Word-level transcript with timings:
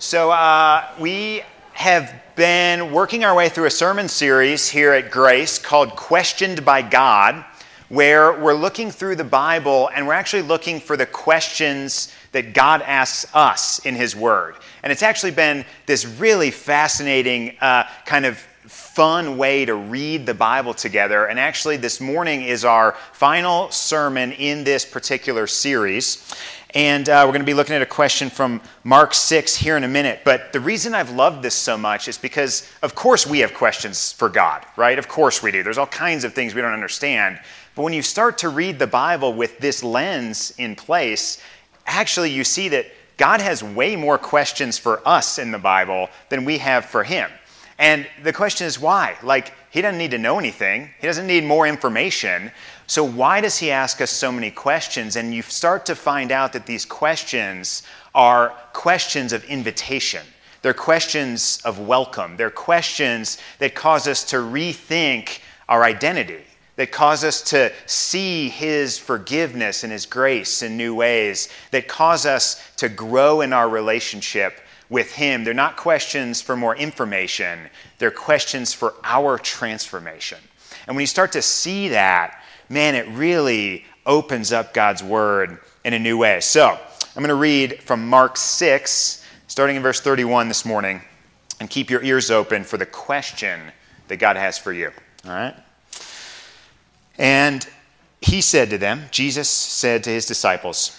So, 0.00 0.30
uh, 0.30 0.86
we 1.00 1.42
have 1.72 2.14
been 2.36 2.92
working 2.92 3.24
our 3.24 3.34
way 3.34 3.48
through 3.48 3.64
a 3.64 3.70
sermon 3.70 4.06
series 4.06 4.68
here 4.68 4.92
at 4.92 5.10
Grace 5.10 5.58
called 5.58 5.96
Questioned 5.96 6.64
by 6.64 6.82
God, 6.82 7.44
where 7.88 8.40
we're 8.40 8.54
looking 8.54 8.92
through 8.92 9.16
the 9.16 9.24
Bible 9.24 9.90
and 9.92 10.06
we're 10.06 10.12
actually 10.12 10.42
looking 10.42 10.78
for 10.78 10.96
the 10.96 11.04
questions 11.04 12.14
that 12.30 12.54
God 12.54 12.80
asks 12.82 13.34
us 13.34 13.84
in 13.84 13.96
His 13.96 14.14
Word. 14.14 14.54
And 14.84 14.92
it's 14.92 15.02
actually 15.02 15.32
been 15.32 15.64
this 15.86 16.06
really 16.06 16.52
fascinating 16.52 17.56
uh, 17.60 17.82
kind 18.06 18.24
of 18.24 18.38
fun 18.68 19.36
way 19.36 19.64
to 19.64 19.74
read 19.74 20.26
the 20.26 20.34
Bible 20.34 20.74
together. 20.74 21.26
And 21.26 21.40
actually, 21.40 21.76
this 21.76 22.00
morning 22.00 22.42
is 22.42 22.64
our 22.64 22.94
final 23.12 23.70
sermon 23.70 24.30
in 24.32 24.62
this 24.62 24.84
particular 24.84 25.48
series. 25.48 26.34
And 26.74 27.08
uh, 27.08 27.22
we're 27.24 27.32
going 27.32 27.40
to 27.40 27.46
be 27.46 27.54
looking 27.54 27.76
at 27.76 27.82
a 27.82 27.86
question 27.86 28.28
from 28.28 28.60
Mark 28.84 29.14
6 29.14 29.56
here 29.56 29.78
in 29.78 29.84
a 29.84 29.88
minute. 29.88 30.20
But 30.22 30.52
the 30.52 30.60
reason 30.60 30.94
I've 30.94 31.10
loved 31.10 31.42
this 31.42 31.54
so 31.54 31.78
much 31.78 32.08
is 32.08 32.18
because, 32.18 32.70
of 32.82 32.94
course, 32.94 33.26
we 33.26 33.38
have 33.38 33.54
questions 33.54 34.12
for 34.12 34.28
God, 34.28 34.66
right? 34.76 34.98
Of 34.98 35.08
course 35.08 35.42
we 35.42 35.50
do. 35.50 35.62
There's 35.62 35.78
all 35.78 35.86
kinds 35.86 36.24
of 36.24 36.34
things 36.34 36.54
we 36.54 36.60
don't 36.60 36.74
understand. 36.74 37.40
But 37.74 37.84
when 37.84 37.94
you 37.94 38.02
start 38.02 38.36
to 38.38 38.50
read 38.50 38.78
the 38.78 38.86
Bible 38.86 39.32
with 39.32 39.58
this 39.60 39.82
lens 39.82 40.52
in 40.58 40.76
place, 40.76 41.40
actually 41.86 42.32
you 42.32 42.44
see 42.44 42.68
that 42.68 42.86
God 43.16 43.40
has 43.40 43.62
way 43.62 43.96
more 43.96 44.18
questions 44.18 44.76
for 44.76 45.00
us 45.08 45.38
in 45.38 45.50
the 45.50 45.58
Bible 45.58 46.10
than 46.28 46.44
we 46.44 46.58
have 46.58 46.84
for 46.84 47.02
Him. 47.02 47.30
And 47.78 48.08
the 48.24 48.32
question 48.32 48.66
is 48.66 48.80
why? 48.80 49.16
Like, 49.22 49.52
He 49.70 49.80
doesn't 49.80 49.98
need 49.98 50.10
to 50.10 50.18
know 50.18 50.38
anything, 50.38 50.90
He 51.00 51.06
doesn't 51.06 51.26
need 51.26 51.44
more 51.44 51.66
information. 51.66 52.50
So, 52.86 53.04
why 53.04 53.40
does 53.42 53.58
he 53.58 53.70
ask 53.70 54.00
us 54.00 54.10
so 54.10 54.32
many 54.32 54.50
questions? 54.50 55.16
And 55.16 55.34
you 55.34 55.42
start 55.42 55.84
to 55.86 55.94
find 55.94 56.32
out 56.32 56.54
that 56.54 56.64
these 56.64 56.86
questions 56.86 57.82
are 58.14 58.54
questions 58.72 59.34
of 59.34 59.44
invitation. 59.44 60.24
They're 60.62 60.74
questions 60.74 61.60
of 61.64 61.78
welcome. 61.78 62.36
They're 62.36 62.50
questions 62.50 63.38
that 63.58 63.74
cause 63.74 64.08
us 64.08 64.24
to 64.24 64.36
rethink 64.36 65.40
our 65.68 65.84
identity, 65.84 66.42
that 66.76 66.90
cause 66.90 67.24
us 67.24 67.42
to 67.50 67.70
see 67.86 68.48
His 68.48 68.98
forgiveness 68.98 69.84
and 69.84 69.92
His 69.92 70.06
grace 70.06 70.62
in 70.62 70.76
new 70.76 70.94
ways, 70.94 71.50
that 71.70 71.86
cause 71.86 72.26
us 72.26 72.72
to 72.76 72.88
grow 72.88 73.42
in 73.42 73.52
our 73.52 73.68
relationship 73.68 74.62
with 74.90 75.12
Him. 75.12 75.44
They're 75.44 75.54
not 75.54 75.76
questions 75.76 76.40
for 76.40 76.56
more 76.56 76.76
information, 76.76 77.68
they're 77.98 78.10
questions 78.10 78.72
for 78.72 78.94
our 79.04 79.38
transformation. 79.38 80.38
And 80.86 80.96
when 80.96 81.02
you 81.02 81.06
start 81.06 81.32
to 81.32 81.42
see 81.42 81.88
that, 81.88 82.42
man, 82.68 82.94
it 82.94 83.06
really 83.08 83.84
opens 84.06 84.52
up 84.52 84.72
God's 84.72 85.02
word 85.02 85.58
in 85.84 85.92
a 85.92 85.98
new 85.98 86.16
way. 86.16 86.40
So 86.40 86.66
I'm 86.68 87.22
going 87.22 87.28
to 87.28 87.34
read 87.34 87.82
from 87.82 88.08
Mark 88.08 88.36
6, 88.36 89.24
starting 89.48 89.76
in 89.76 89.82
verse 89.82 90.00
31 90.00 90.48
this 90.48 90.64
morning, 90.64 91.02
and 91.60 91.68
keep 91.68 91.90
your 91.90 92.02
ears 92.02 92.30
open 92.30 92.64
for 92.64 92.76
the 92.78 92.86
question 92.86 93.60
that 94.08 94.16
God 94.16 94.36
has 94.36 94.58
for 94.58 94.72
you. 94.72 94.90
All 95.24 95.32
right? 95.32 95.54
And 97.18 97.66
he 98.20 98.40
said 98.40 98.70
to 98.70 98.78
them, 98.78 99.04
Jesus 99.10 99.48
said 99.48 100.04
to 100.04 100.10
his 100.10 100.26
disciples, 100.26 100.98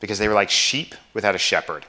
because 0.00 0.18
they 0.18 0.28
were 0.28 0.34
like 0.34 0.50
sheep 0.50 0.94
without 1.12 1.34
a 1.34 1.38
shepherd. 1.38 1.86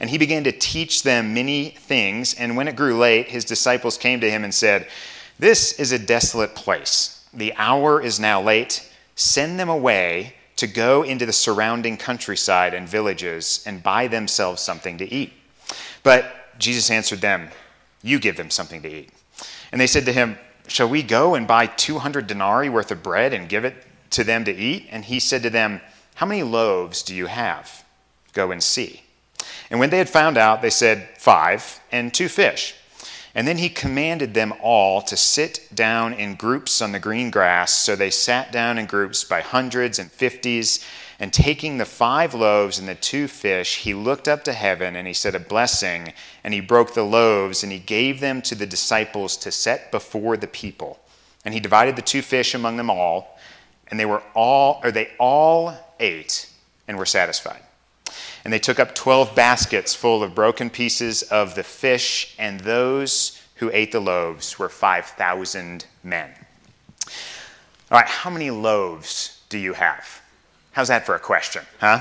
And 0.00 0.10
he 0.10 0.18
began 0.18 0.44
to 0.44 0.52
teach 0.52 1.02
them 1.02 1.34
many 1.34 1.70
things. 1.70 2.34
And 2.34 2.56
when 2.56 2.68
it 2.68 2.76
grew 2.76 2.98
late, 2.98 3.28
his 3.28 3.44
disciples 3.44 3.96
came 3.96 4.20
to 4.20 4.30
him 4.30 4.44
and 4.44 4.54
said, 4.54 4.88
This 5.38 5.78
is 5.78 5.92
a 5.92 5.98
desolate 5.98 6.54
place. 6.54 7.26
The 7.32 7.54
hour 7.54 8.02
is 8.02 8.20
now 8.20 8.42
late 8.42 8.88
send 9.14 9.58
them 9.58 9.68
away 9.68 10.34
to 10.56 10.66
go 10.66 11.02
into 11.02 11.26
the 11.26 11.32
surrounding 11.32 11.96
countryside 11.96 12.74
and 12.74 12.88
villages 12.88 13.62
and 13.66 13.82
buy 13.82 14.06
themselves 14.06 14.62
something 14.62 14.98
to 14.98 15.12
eat. 15.12 15.32
But 16.02 16.58
Jesus 16.58 16.90
answered 16.90 17.20
them, 17.20 17.48
You 18.02 18.18
give 18.18 18.36
them 18.36 18.50
something 18.50 18.82
to 18.82 18.88
eat. 18.88 19.10
And 19.70 19.80
they 19.80 19.86
said 19.86 20.04
to 20.06 20.12
him, 20.12 20.38
Shall 20.68 20.88
we 20.88 21.02
go 21.02 21.34
and 21.34 21.46
buy 21.46 21.66
200 21.66 22.26
denarii 22.26 22.68
worth 22.68 22.90
of 22.90 23.02
bread 23.02 23.32
and 23.32 23.48
give 23.48 23.64
it 23.64 23.74
to 24.10 24.24
them 24.24 24.44
to 24.44 24.54
eat? 24.54 24.86
And 24.90 25.04
he 25.04 25.18
said 25.20 25.42
to 25.42 25.50
them, 25.50 25.80
How 26.14 26.26
many 26.26 26.42
loaves 26.42 27.02
do 27.02 27.14
you 27.14 27.26
have? 27.26 27.84
Go 28.32 28.50
and 28.50 28.62
see. 28.62 29.02
And 29.70 29.80
when 29.80 29.90
they 29.90 29.98
had 29.98 30.08
found 30.08 30.36
out, 30.36 30.62
they 30.62 30.70
said, 30.70 31.08
Five 31.18 31.80
and 31.90 32.12
two 32.12 32.28
fish. 32.28 32.74
And 33.34 33.48
then 33.48 33.56
he 33.56 33.70
commanded 33.70 34.34
them 34.34 34.52
all 34.60 35.00
to 35.02 35.16
sit 35.16 35.68
down 35.74 36.12
in 36.12 36.34
groups 36.34 36.82
on 36.82 36.92
the 36.92 36.98
green 36.98 37.30
grass. 37.30 37.72
So 37.72 37.96
they 37.96 38.10
sat 38.10 38.52
down 38.52 38.78
in 38.78 38.84
groups 38.84 39.24
by 39.24 39.40
hundreds 39.40 39.98
and 39.98 40.12
fifties. 40.12 40.84
And 41.18 41.32
taking 41.32 41.78
the 41.78 41.84
five 41.84 42.34
loaves 42.34 42.78
and 42.78 42.88
the 42.88 42.94
two 42.94 43.28
fish, 43.28 43.78
he 43.78 43.94
looked 43.94 44.28
up 44.28 44.44
to 44.44 44.52
heaven 44.52 44.96
and 44.96 45.06
he 45.06 45.14
said 45.14 45.34
a 45.34 45.40
blessing. 45.40 46.12
And 46.44 46.52
he 46.52 46.60
broke 46.60 46.92
the 46.92 47.04
loaves 47.04 47.62
and 47.62 47.72
he 47.72 47.78
gave 47.78 48.20
them 48.20 48.42
to 48.42 48.54
the 48.54 48.66
disciples 48.66 49.36
to 49.38 49.50
set 49.50 49.90
before 49.90 50.36
the 50.36 50.48
people. 50.48 51.00
And 51.44 51.54
he 51.54 51.60
divided 51.60 51.96
the 51.96 52.02
two 52.02 52.22
fish 52.22 52.54
among 52.54 52.76
them 52.76 52.90
all. 52.90 53.38
And 53.88 53.98
they 53.98 54.06
were 54.06 54.22
all, 54.34 54.80
or 54.84 54.90
they 54.90 55.10
all 55.18 55.74
ate 56.02 56.50
and 56.86 56.98
were 56.98 57.06
satisfied. 57.06 57.62
And 58.44 58.52
they 58.52 58.58
took 58.58 58.80
up 58.80 58.94
12 58.94 59.34
baskets 59.34 59.94
full 59.94 60.22
of 60.22 60.34
broken 60.34 60.68
pieces 60.68 61.22
of 61.22 61.54
the 61.54 61.62
fish, 61.62 62.34
and 62.38 62.60
those 62.60 63.40
who 63.56 63.70
ate 63.72 63.92
the 63.92 64.00
loaves 64.00 64.58
were 64.58 64.68
5,000 64.68 65.86
men. 66.02 66.30
All 67.90 67.98
right, 67.98 68.06
how 68.06 68.30
many 68.30 68.50
loaves 68.50 69.40
do 69.48 69.58
you 69.58 69.72
have? 69.74 70.20
How's 70.72 70.88
that 70.88 71.06
for 71.06 71.14
a 71.14 71.20
question, 71.20 71.62
huh? 71.80 72.00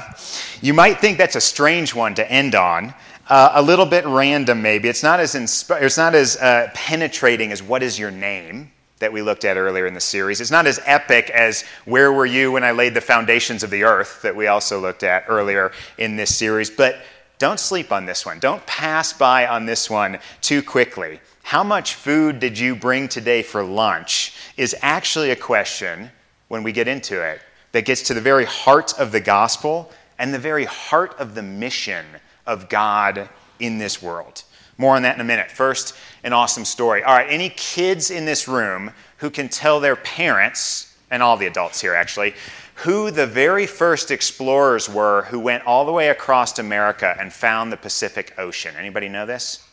You 0.61 0.73
might 0.73 0.99
think 0.99 1.17
that's 1.17 1.35
a 1.35 1.41
strange 1.41 1.93
one 1.93 2.15
to 2.15 2.31
end 2.31 2.55
on. 2.55 2.93
Uh, 3.29 3.51
a 3.53 3.61
little 3.61 3.85
bit 3.85 4.05
random, 4.05 4.61
maybe. 4.61 4.89
It's 4.89 5.03
not 5.03 5.19
as, 5.19 5.35
insp- 5.35 5.81
it's 5.81 5.97
not 5.97 6.15
as 6.15 6.37
uh, 6.37 6.71
penetrating 6.73 7.51
as 7.51 7.61
what 7.61 7.83
is 7.83 7.99
your 7.99 8.11
name? 8.11 8.71
That 9.01 9.11
we 9.11 9.21
looked 9.21 9.45
at 9.45 9.57
earlier 9.57 9.85
in 9.85 9.93
the 9.93 9.99
series. 9.99 10.41
It's 10.41 10.49
not 10.49 10.65
as 10.65 10.79
epic 10.85 11.29
as 11.29 11.63
Where 11.85 12.13
Were 12.13 12.25
You 12.25 12.53
When 12.53 12.63
I 12.63 12.71
Laid 12.71 12.93
the 12.93 13.01
Foundations 13.01 13.61
of 13.61 13.69
the 13.69 13.83
Earth 13.83 14.21
that 14.21 14.35
we 14.35 14.47
also 14.47 14.79
looked 14.79 15.03
at 15.03 15.25
earlier 15.27 15.71
in 15.97 16.15
this 16.15 16.35
series, 16.35 16.69
but 16.69 17.01
don't 17.37 17.59
sleep 17.59 17.91
on 17.91 18.05
this 18.05 18.25
one. 18.25 18.39
Don't 18.39 18.65
pass 18.65 19.13
by 19.13 19.47
on 19.47 19.65
this 19.65 19.89
one 19.89 20.19
too 20.41 20.61
quickly. 20.61 21.19
How 21.43 21.63
much 21.63 21.95
food 21.95 22.39
did 22.39 22.57
you 22.57 22.75
bring 22.75 23.07
today 23.07 23.41
for 23.41 23.63
lunch 23.63 24.33
is 24.57 24.75
actually 24.81 25.31
a 25.31 25.35
question 25.35 26.11
when 26.47 26.63
we 26.63 26.71
get 26.71 26.87
into 26.87 27.21
it 27.21 27.41
that 27.71 27.85
gets 27.85 28.03
to 28.03 28.13
the 28.13 28.21
very 28.21 28.45
heart 28.45 28.97
of 28.99 29.11
the 29.11 29.19
gospel 29.19 29.91
and 30.19 30.33
the 30.33 30.39
very 30.39 30.65
heart 30.65 31.15
of 31.19 31.33
the 31.33 31.41
mission 31.41 32.05
of 32.45 32.69
God 32.69 33.27
in 33.59 33.79
this 33.79 34.01
world. 34.01 34.43
More 34.81 34.95
on 34.95 35.03
that 35.03 35.13
in 35.13 35.21
a 35.21 35.23
minute. 35.23 35.51
First, 35.51 35.95
an 36.23 36.33
awesome 36.33 36.65
story. 36.65 37.03
All 37.03 37.13
right, 37.13 37.27
any 37.29 37.49
kids 37.49 38.09
in 38.09 38.25
this 38.25 38.47
room 38.47 38.89
who 39.17 39.29
can 39.29 39.47
tell 39.47 39.79
their 39.79 39.95
parents, 39.95 40.97
and 41.11 41.21
all 41.21 41.37
the 41.37 41.45
adults 41.45 41.79
here 41.79 41.93
actually, 41.93 42.33
who 42.73 43.11
the 43.11 43.27
very 43.27 43.67
first 43.67 44.09
explorers 44.09 44.89
were 44.89 45.21
who 45.29 45.39
went 45.39 45.63
all 45.67 45.85
the 45.85 45.91
way 45.91 46.09
across 46.09 46.57
America 46.57 47.15
and 47.19 47.31
found 47.31 47.71
the 47.71 47.77
Pacific 47.77 48.33
Ocean? 48.39 48.73
Anybody 48.75 49.07
know 49.07 49.27
this? 49.27 49.63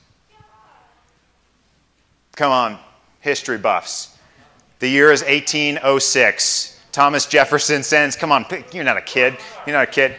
Come 2.37 2.53
on, 2.53 2.79
history 3.21 3.57
buffs. 3.57 4.19
The 4.79 4.91
year 4.91 5.11
is 5.11 5.23
1806. 5.23 6.83
Thomas 6.93 7.25
Jefferson 7.25 7.83
sends, 7.83 8.15
come 8.15 8.31
on, 8.31 8.45
you're 8.75 8.85
not 8.85 8.99
a 8.99 9.03
kid. 9.03 9.39
You're 9.67 9.75
not 9.75 9.89
a 9.89 9.91
kid. 9.91 10.17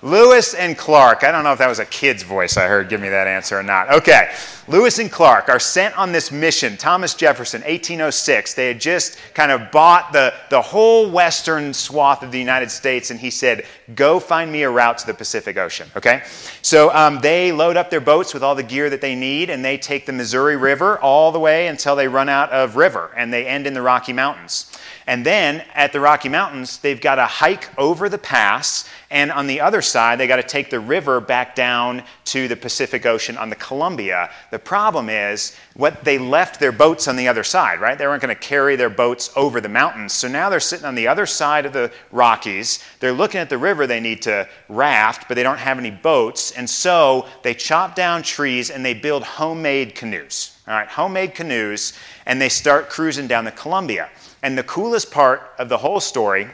Lewis 0.00 0.54
and 0.54 0.78
Clark. 0.78 1.24
I 1.24 1.32
don't 1.32 1.42
know 1.42 1.52
if 1.52 1.58
that 1.58 1.68
was 1.68 1.80
a 1.80 1.86
kid's 1.86 2.22
voice 2.22 2.56
I 2.56 2.66
heard 2.66 2.88
give 2.88 3.00
me 3.00 3.08
that 3.08 3.26
answer 3.26 3.58
or 3.58 3.62
not. 3.62 3.90
Okay. 3.90 4.32
Lewis 4.68 4.98
and 4.98 5.10
Clark 5.10 5.48
are 5.48 5.58
sent 5.58 5.96
on 5.96 6.12
this 6.12 6.30
mission. 6.30 6.76
Thomas 6.76 7.14
Jefferson, 7.14 7.62
1806. 7.62 8.54
They 8.54 8.68
had 8.68 8.80
just 8.80 9.18
kind 9.32 9.50
of 9.50 9.70
bought 9.72 10.12
the, 10.12 10.34
the 10.50 10.60
whole 10.60 11.10
western 11.10 11.72
swath 11.72 12.22
of 12.22 12.30
the 12.30 12.38
United 12.38 12.70
States, 12.70 13.10
and 13.10 13.18
he 13.18 13.30
said, 13.30 13.64
Go 13.94 14.20
find 14.20 14.52
me 14.52 14.62
a 14.62 14.70
route 14.70 14.98
to 14.98 15.06
the 15.06 15.14
Pacific 15.14 15.56
Ocean. 15.56 15.88
Okay? 15.96 16.22
So 16.60 16.94
um, 16.94 17.18
they 17.20 17.50
load 17.50 17.78
up 17.78 17.88
their 17.88 18.02
boats 18.02 18.34
with 18.34 18.42
all 18.42 18.54
the 18.54 18.62
gear 18.62 18.90
that 18.90 19.00
they 19.00 19.14
need, 19.14 19.48
and 19.48 19.64
they 19.64 19.78
take 19.78 20.04
the 20.04 20.12
Missouri 20.12 20.56
River 20.56 20.98
all 20.98 21.32
the 21.32 21.40
way 21.40 21.68
until 21.68 21.96
they 21.96 22.06
run 22.06 22.28
out 22.28 22.50
of 22.50 22.76
river, 22.76 23.10
and 23.16 23.32
they 23.32 23.46
end 23.46 23.66
in 23.66 23.72
the 23.72 23.82
Rocky 23.82 24.12
Mountains. 24.12 24.70
And 25.08 25.24
then 25.24 25.64
at 25.74 25.94
the 25.94 26.00
Rocky 26.00 26.28
Mountains, 26.28 26.80
they've 26.80 27.00
got 27.00 27.14
to 27.14 27.24
hike 27.24 27.70
over 27.78 28.10
the 28.10 28.18
pass 28.18 28.86
And 29.10 29.32
on 29.32 29.46
the 29.46 29.62
other 29.62 29.80
side, 29.80 30.20
they 30.20 30.26
got 30.26 30.36
to 30.36 30.42
take 30.42 30.68
the 30.68 30.80
river 30.80 31.18
back 31.18 31.54
down 31.54 32.02
to 32.26 32.46
the 32.46 32.56
Pacific 32.56 33.06
Ocean 33.06 33.38
on 33.38 33.48
the 33.48 33.56
Columbia. 33.56 34.30
The 34.50 34.58
problem 34.58 35.08
is, 35.08 35.56
what 35.74 36.04
they 36.04 36.18
left 36.18 36.60
their 36.60 36.72
boats 36.72 37.08
on 37.08 37.16
the 37.16 37.26
other 37.26 37.42
side, 37.42 37.80
right? 37.80 37.96
They 37.96 38.06
weren't 38.06 38.20
going 38.20 38.34
to 38.34 38.40
carry 38.40 38.76
their 38.76 38.90
boats 38.90 39.30
over 39.34 39.62
the 39.62 39.68
mountains. 39.68 40.12
So 40.12 40.28
now 40.28 40.50
they're 40.50 40.60
sitting 40.60 40.84
on 40.84 40.94
the 40.94 41.08
other 41.08 41.24
side 41.24 41.64
of 41.64 41.72
the 41.72 41.90
Rockies. 42.12 42.84
They're 43.00 43.12
looking 43.12 43.40
at 43.40 43.48
the 43.48 43.56
river 43.56 43.86
they 43.86 44.00
need 44.00 44.20
to 44.22 44.46
raft, 44.68 45.26
but 45.26 45.36
they 45.36 45.42
don't 45.42 45.58
have 45.58 45.78
any 45.78 45.90
boats. 45.90 46.50
And 46.52 46.68
so 46.68 47.26
they 47.42 47.54
chop 47.54 47.94
down 47.94 48.22
trees 48.22 48.68
and 48.68 48.84
they 48.84 48.94
build 48.94 49.22
homemade 49.22 49.94
canoes. 49.94 50.57
All 50.68 50.74
right, 50.74 50.86
homemade 50.86 51.34
canoes, 51.34 51.94
and 52.26 52.38
they 52.38 52.50
start 52.50 52.90
cruising 52.90 53.26
down 53.26 53.46
the 53.46 53.52
Columbia. 53.52 54.10
And 54.42 54.56
the 54.56 54.64
coolest 54.64 55.10
part 55.10 55.54
of 55.58 55.70
the 55.70 55.78
whole 55.78 55.98
story 55.98 56.46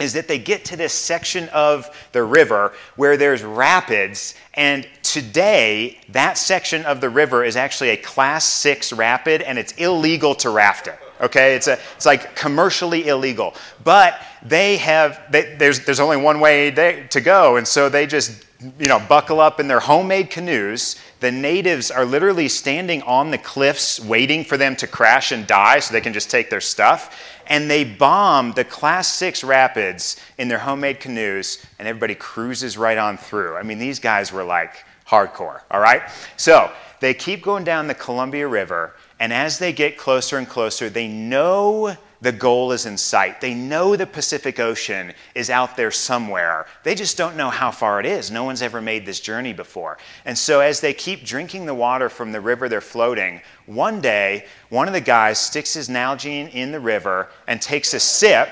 is 0.00 0.12
that 0.14 0.26
they 0.26 0.38
get 0.38 0.64
to 0.64 0.76
this 0.76 0.92
section 0.92 1.48
of 1.50 1.88
the 2.10 2.24
river 2.24 2.72
where 2.96 3.16
there's 3.16 3.44
rapids, 3.44 4.34
and 4.54 4.84
today 5.04 6.00
that 6.08 6.38
section 6.38 6.84
of 6.86 7.00
the 7.00 7.08
river 7.08 7.44
is 7.44 7.54
actually 7.54 7.90
a 7.90 7.96
class 7.96 8.44
six 8.44 8.92
rapid, 8.92 9.42
and 9.42 9.60
it's 9.60 9.74
illegal 9.74 10.34
to 10.34 10.50
raft 10.50 10.88
it. 10.88 10.98
Okay, 11.20 11.54
it's, 11.54 11.68
a, 11.68 11.78
it's 11.94 12.04
like 12.04 12.34
commercially 12.34 13.06
illegal. 13.06 13.54
But 13.84 14.20
they 14.42 14.76
have, 14.78 15.20
they, 15.30 15.54
there's, 15.54 15.84
there's 15.84 16.00
only 16.00 16.16
one 16.16 16.40
way 16.40 16.70
they, 16.70 17.06
to 17.10 17.20
go, 17.20 17.58
and 17.58 17.68
so 17.68 17.88
they 17.88 18.08
just 18.08 18.44
you 18.78 18.88
know, 18.88 19.00
buckle 19.08 19.40
up 19.40 19.60
in 19.60 19.68
their 19.68 19.80
homemade 19.80 20.30
canoes. 20.30 20.96
The 21.22 21.30
natives 21.30 21.92
are 21.92 22.04
literally 22.04 22.48
standing 22.48 23.00
on 23.02 23.30
the 23.30 23.38
cliffs 23.38 24.00
waiting 24.00 24.42
for 24.42 24.56
them 24.56 24.74
to 24.74 24.88
crash 24.88 25.30
and 25.30 25.46
die 25.46 25.78
so 25.78 25.92
they 25.92 26.00
can 26.00 26.12
just 26.12 26.32
take 26.32 26.50
their 26.50 26.60
stuff 26.60 27.16
and 27.46 27.70
they 27.70 27.84
bomb 27.84 28.50
the 28.54 28.64
class 28.64 29.06
six 29.06 29.44
rapids 29.44 30.16
in 30.38 30.48
their 30.48 30.58
homemade 30.58 30.98
canoes, 30.98 31.64
and 31.78 31.86
everybody 31.86 32.16
cruises 32.16 32.76
right 32.76 32.98
on 32.98 33.16
through. 33.16 33.54
I 33.54 33.62
mean, 33.62 33.78
these 33.78 34.00
guys 34.00 34.32
were 34.32 34.42
like 34.42 34.84
hardcore, 35.06 35.60
all 35.70 35.80
right? 35.80 36.02
So 36.36 36.72
they 36.98 37.14
keep 37.14 37.40
going 37.40 37.62
down 37.62 37.86
the 37.86 37.94
Columbia 37.94 38.48
River, 38.48 38.96
and 39.20 39.32
as 39.32 39.60
they 39.60 39.72
get 39.72 39.96
closer 39.96 40.38
and 40.38 40.48
closer, 40.48 40.90
they 40.90 41.06
know 41.06 41.96
the 42.22 42.32
goal 42.32 42.70
is 42.70 42.86
in 42.86 42.96
sight. 42.96 43.40
They 43.40 43.52
know 43.52 43.96
the 43.96 44.06
Pacific 44.06 44.60
Ocean 44.60 45.12
is 45.34 45.50
out 45.50 45.76
there 45.76 45.90
somewhere. 45.90 46.66
They 46.84 46.94
just 46.94 47.16
don't 47.16 47.36
know 47.36 47.50
how 47.50 47.72
far 47.72 47.98
it 47.98 48.06
is. 48.06 48.30
No 48.30 48.44
one's 48.44 48.62
ever 48.62 48.80
made 48.80 49.04
this 49.04 49.18
journey 49.18 49.52
before. 49.52 49.98
And 50.24 50.38
so, 50.38 50.60
as 50.60 50.80
they 50.80 50.94
keep 50.94 51.24
drinking 51.24 51.66
the 51.66 51.74
water 51.74 52.08
from 52.08 52.30
the 52.30 52.40
river 52.40 52.68
they're 52.68 52.80
floating, 52.80 53.42
one 53.66 54.00
day, 54.00 54.46
one 54.68 54.86
of 54.86 54.94
the 54.94 55.00
guys 55.00 55.40
sticks 55.40 55.74
his 55.74 55.88
Nalgene 55.88 56.54
in 56.54 56.70
the 56.70 56.78
river 56.78 57.28
and 57.48 57.60
takes 57.60 57.92
a 57.92 58.00
sip. 58.00 58.48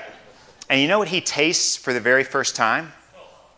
And 0.69 0.81
you 0.81 0.89
know 0.89 0.99
what 0.99 1.07
he 1.07 1.21
tastes 1.21 1.77
for 1.77 1.93
the 1.93 2.01
very 2.01 2.25
first 2.25 2.57
time? 2.57 2.91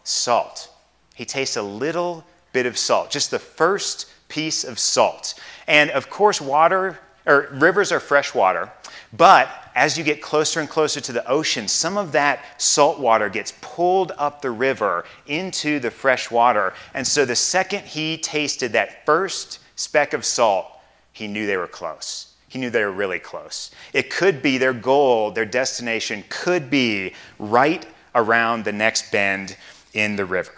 Salt. 0.03 0.69
He 1.15 1.25
tastes 1.25 1.57
a 1.57 1.63
little 1.63 2.23
bit 2.53 2.67
of 2.67 2.77
salt, 2.77 3.09
just 3.09 3.31
the 3.31 3.39
first 3.39 4.11
piece 4.29 4.63
of 4.63 4.77
salt. 4.77 5.33
And 5.67 5.89
of 5.89 6.11
course, 6.11 6.39
water 6.39 6.99
or 7.25 7.49
rivers 7.53 7.91
are 7.91 7.99
fresh 7.99 8.35
water. 8.35 8.71
But 9.11 9.49
as 9.75 9.97
you 9.97 10.03
get 10.03 10.21
closer 10.21 10.59
and 10.59 10.69
closer 10.69 11.01
to 11.01 11.11
the 11.11 11.27
ocean, 11.27 11.67
some 11.67 11.97
of 11.97 12.11
that 12.11 12.61
salt 12.61 12.99
water 12.99 13.29
gets 13.29 13.53
pulled 13.61 14.11
up 14.17 14.41
the 14.41 14.51
river 14.51 15.05
into 15.27 15.79
the 15.79 15.91
fresh 15.91 16.29
water. 16.29 16.73
And 16.93 17.05
so 17.05 17.25
the 17.25 17.35
second 17.35 17.83
he 17.83 18.17
tasted 18.17 18.73
that 18.73 19.05
first 19.05 19.59
speck 19.75 20.13
of 20.13 20.25
salt, 20.25 20.67
he 21.11 21.27
knew 21.27 21.47
they 21.47 21.57
were 21.57 21.67
close. 21.67 22.33
He 22.47 22.59
knew 22.59 22.69
they 22.69 22.83
were 22.83 22.91
really 22.91 23.19
close. 23.19 23.71
It 23.93 24.11
could 24.11 24.43
be 24.43 24.59
their 24.59 24.73
goal, 24.73 25.31
their 25.31 25.45
destination 25.45 26.23
could 26.29 26.69
be 26.69 27.13
right 27.39 27.85
around 28.13 28.63
the 28.63 28.71
next 28.71 29.11
bend 29.11 29.57
in 29.93 30.15
the 30.15 30.25
river. 30.25 30.53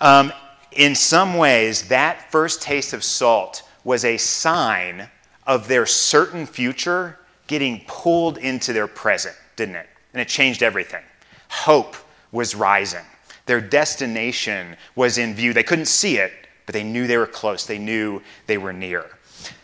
Um, 0.00 0.32
in 0.72 0.94
some 0.94 1.34
ways, 1.36 1.88
that 1.88 2.30
first 2.30 2.62
taste 2.62 2.92
of 2.92 3.02
salt 3.02 3.64
was 3.82 4.04
a 4.04 4.16
sign 4.16 5.08
of 5.44 5.66
their 5.66 5.86
certain 5.86 6.46
future 6.46 7.17
getting 7.48 7.82
pulled 7.88 8.38
into 8.38 8.72
their 8.72 8.86
present, 8.86 9.34
didn't 9.56 9.74
it? 9.74 9.88
And 10.12 10.22
it 10.22 10.28
changed 10.28 10.62
everything. 10.62 11.02
Hope 11.48 11.96
was 12.30 12.54
rising. 12.54 13.04
Their 13.46 13.60
destination 13.60 14.76
was 14.94 15.18
in 15.18 15.34
view. 15.34 15.52
They 15.52 15.62
couldn't 15.62 15.86
see 15.86 16.18
it, 16.18 16.32
but 16.66 16.74
they 16.74 16.84
knew 16.84 17.06
they 17.06 17.16
were 17.16 17.26
close. 17.26 17.66
They 17.66 17.78
knew 17.78 18.22
they 18.46 18.58
were 18.58 18.72
near. 18.72 19.06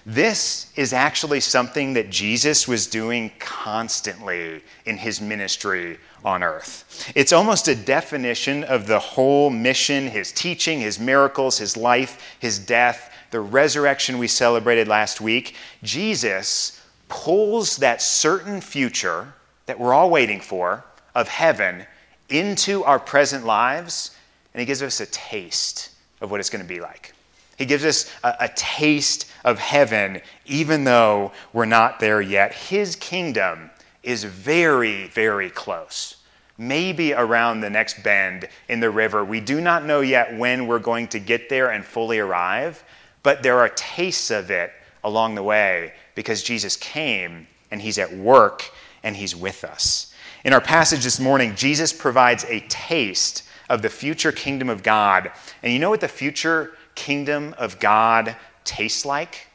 This 0.06 0.72
is 0.76 0.92
actually 0.92 1.40
something 1.40 1.94
that 1.94 2.10
Jesus 2.10 2.68
was 2.68 2.86
doing 2.86 3.30
constantly 3.38 4.62
in 4.84 4.96
his 4.96 5.20
ministry 5.20 5.98
on 6.24 6.42
earth. 6.42 7.10
It's 7.14 7.32
almost 7.32 7.68
a 7.68 7.74
definition 7.74 8.64
of 8.64 8.86
the 8.86 8.98
whole 8.98 9.50
mission, 9.50 10.08
his 10.08 10.32
teaching, 10.32 10.80
his 10.80 10.98
miracles, 10.98 11.58
his 11.58 11.76
life, 11.76 12.36
his 12.38 12.58
death, 12.58 13.12
the 13.30 13.40
resurrection 13.40 14.18
we 14.18 14.28
celebrated 14.28 14.88
last 14.88 15.20
week. 15.20 15.56
Jesus 15.82 16.80
pulls 17.08 17.78
that 17.78 18.02
certain 18.02 18.60
future 18.60 19.34
that 19.66 19.78
we're 19.78 19.94
all 19.94 20.10
waiting 20.10 20.40
for 20.40 20.84
of 21.14 21.28
heaven 21.28 21.86
into 22.28 22.84
our 22.84 22.98
present 22.98 23.44
lives, 23.44 24.16
and 24.52 24.60
He 24.60 24.66
gives 24.66 24.82
us 24.82 25.00
a 25.00 25.06
taste 25.06 25.90
of 26.20 26.30
what 26.30 26.40
it's 26.40 26.50
going 26.50 26.62
to 26.62 26.68
be 26.68 26.80
like. 26.80 27.14
He 27.56 27.66
gives 27.66 27.84
us 27.84 28.10
a, 28.24 28.34
a, 28.40 28.48
taste 28.48 29.30
of 29.44 29.58
heaven, 29.58 30.20
even 30.46 30.84
though 30.84 31.32
we're 31.52 31.66
not 31.66 32.00
there 32.00 32.20
yet. 32.20 32.52
His 32.52 32.96
kingdom 32.96 33.70
is 34.02 34.24
very, 34.24 35.06
very 35.08 35.50
close. 35.50 36.16
Maybe 36.58 37.12
around 37.12 37.60
the 37.60 37.70
next 37.70 38.02
bend 38.02 38.48
in 38.68 38.80
the 38.80 38.90
river. 38.90 39.24
We 39.24 39.40
do 39.40 39.60
not 39.60 39.84
know 39.84 40.00
yet 40.00 40.36
when 40.36 40.66
we're 40.66 40.78
going 40.78 41.08
to 41.08 41.18
get 41.18 41.48
there 41.48 41.70
and 41.70 41.84
fully 41.84 42.18
arrive, 42.18 42.82
but 43.22 43.42
there 43.42 43.58
are 43.58 43.68
tastes 43.70 44.30
of 44.30 44.50
it 44.50 44.72
along 45.04 45.34
the 45.34 45.42
way 45.42 45.92
because 46.14 46.42
Jesus 46.42 46.76
came 46.76 47.46
and 47.70 47.80
he's 47.80 47.98
at 47.98 48.12
work 48.12 48.70
and 49.02 49.14
he's 49.14 49.36
with 49.36 49.62
us. 49.62 50.12
In 50.44 50.52
our 50.52 50.60
passage 50.60 51.04
this 51.04 51.20
morning, 51.20 51.54
Jesus 51.54 51.92
provides 51.92 52.44
a 52.44 52.60
taste 52.68 53.44
of 53.68 53.82
the 53.82 53.88
future 53.88 54.32
kingdom 54.32 54.68
of 54.68 54.82
God. 54.82 55.30
And 55.62 55.72
you 55.72 55.78
know 55.78 55.90
what 55.90 56.00
the 56.00 56.08
future 56.08 56.72
kingdom 56.94 57.54
of 57.58 57.78
God 57.78 58.36
tastes 58.64 59.04
like? 59.04 59.46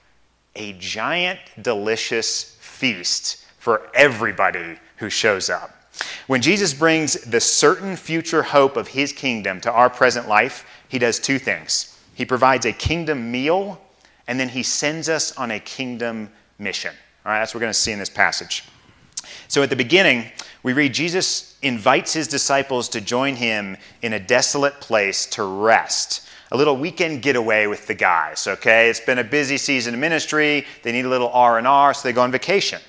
A 0.56 0.74
giant, 0.74 1.40
delicious 1.62 2.57
feast 2.60 3.45
for 3.60 3.90
everybody 3.94 4.80
who 4.98 5.10
shows 5.10 5.50
up. 5.50 5.75
When 6.28 6.42
Jesus 6.42 6.74
brings 6.74 7.13
the 7.13 7.40
certain 7.40 7.95
future 7.95 8.44
hope 8.44 8.78
of 8.78 8.88
his 8.88 9.12
kingdom 9.12 9.60
to 9.62 9.72
our 9.72 9.90
present 9.90 10.28
life, 10.28 10.66
he 10.88 10.98
does 10.98 11.19
two 11.19 11.40
things. 11.40 11.98
He 12.13 12.25
provides 12.25 12.66
a 12.66 12.74
kingdom 12.74 13.31
meal, 13.31 13.81
and 14.30 14.40
then 14.40 14.48
he 14.48 14.62
sends 14.62 15.10
us 15.10 15.36
on 15.38 15.50
a 15.50 15.60
kingdom 15.60 16.30
mission. 16.59 16.94
All 17.26 17.31
right, 17.31 17.40
that's 17.40 17.52
what 17.52 17.57
we're 17.57 17.66
going 17.66 17.74
to 17.74 17.80
see 17.80 17.92
in 17.92 17.98
this 17.98 18.12
passage. 18.12 18.64
So 19.48 19.64
at 19.64 19.71
the 19.71 19.76
beginning, 19.76 20.31
we 20.62 20.74
read 20.74 20.94
Jesus 20.94 21.57
invites 21.64 22.14
his 22.14 22.28
disciples 22.28 22.90
to 22.90 23.02
join 23.02 23.36
him 23.36 23.76
in 24.04 24.14
a 24.14 24.19
desolate 24.19 24.80
place 24.81 25.26
to 25.31 25.44
rest. 25.44 26.28
A 26.52 26.57
little 26.57 26.78
weekend 26.78 27.24
getaway 27.24 27.66
with 27.66 27.88
the 27.88 27.95
guys, 27.95 28.45
okay? 28.45 28.88
It's 28.88 29.00
been 29.00 29.18
a 29.18 29.24
busy 29.24 29.57
season 29.57 29.95
of 29.95 30.00
ministry. 30.00 30.64
They 30.83 30.92
need 30.92 31.06
a 31.06 31.09
little 31.09 31.30
R&R, 31.30 31.94
so 31.95 32.07
they 32.07 32.14
go 32.14 32.21
on 32.21 32.31
vacation. 32.31 32.81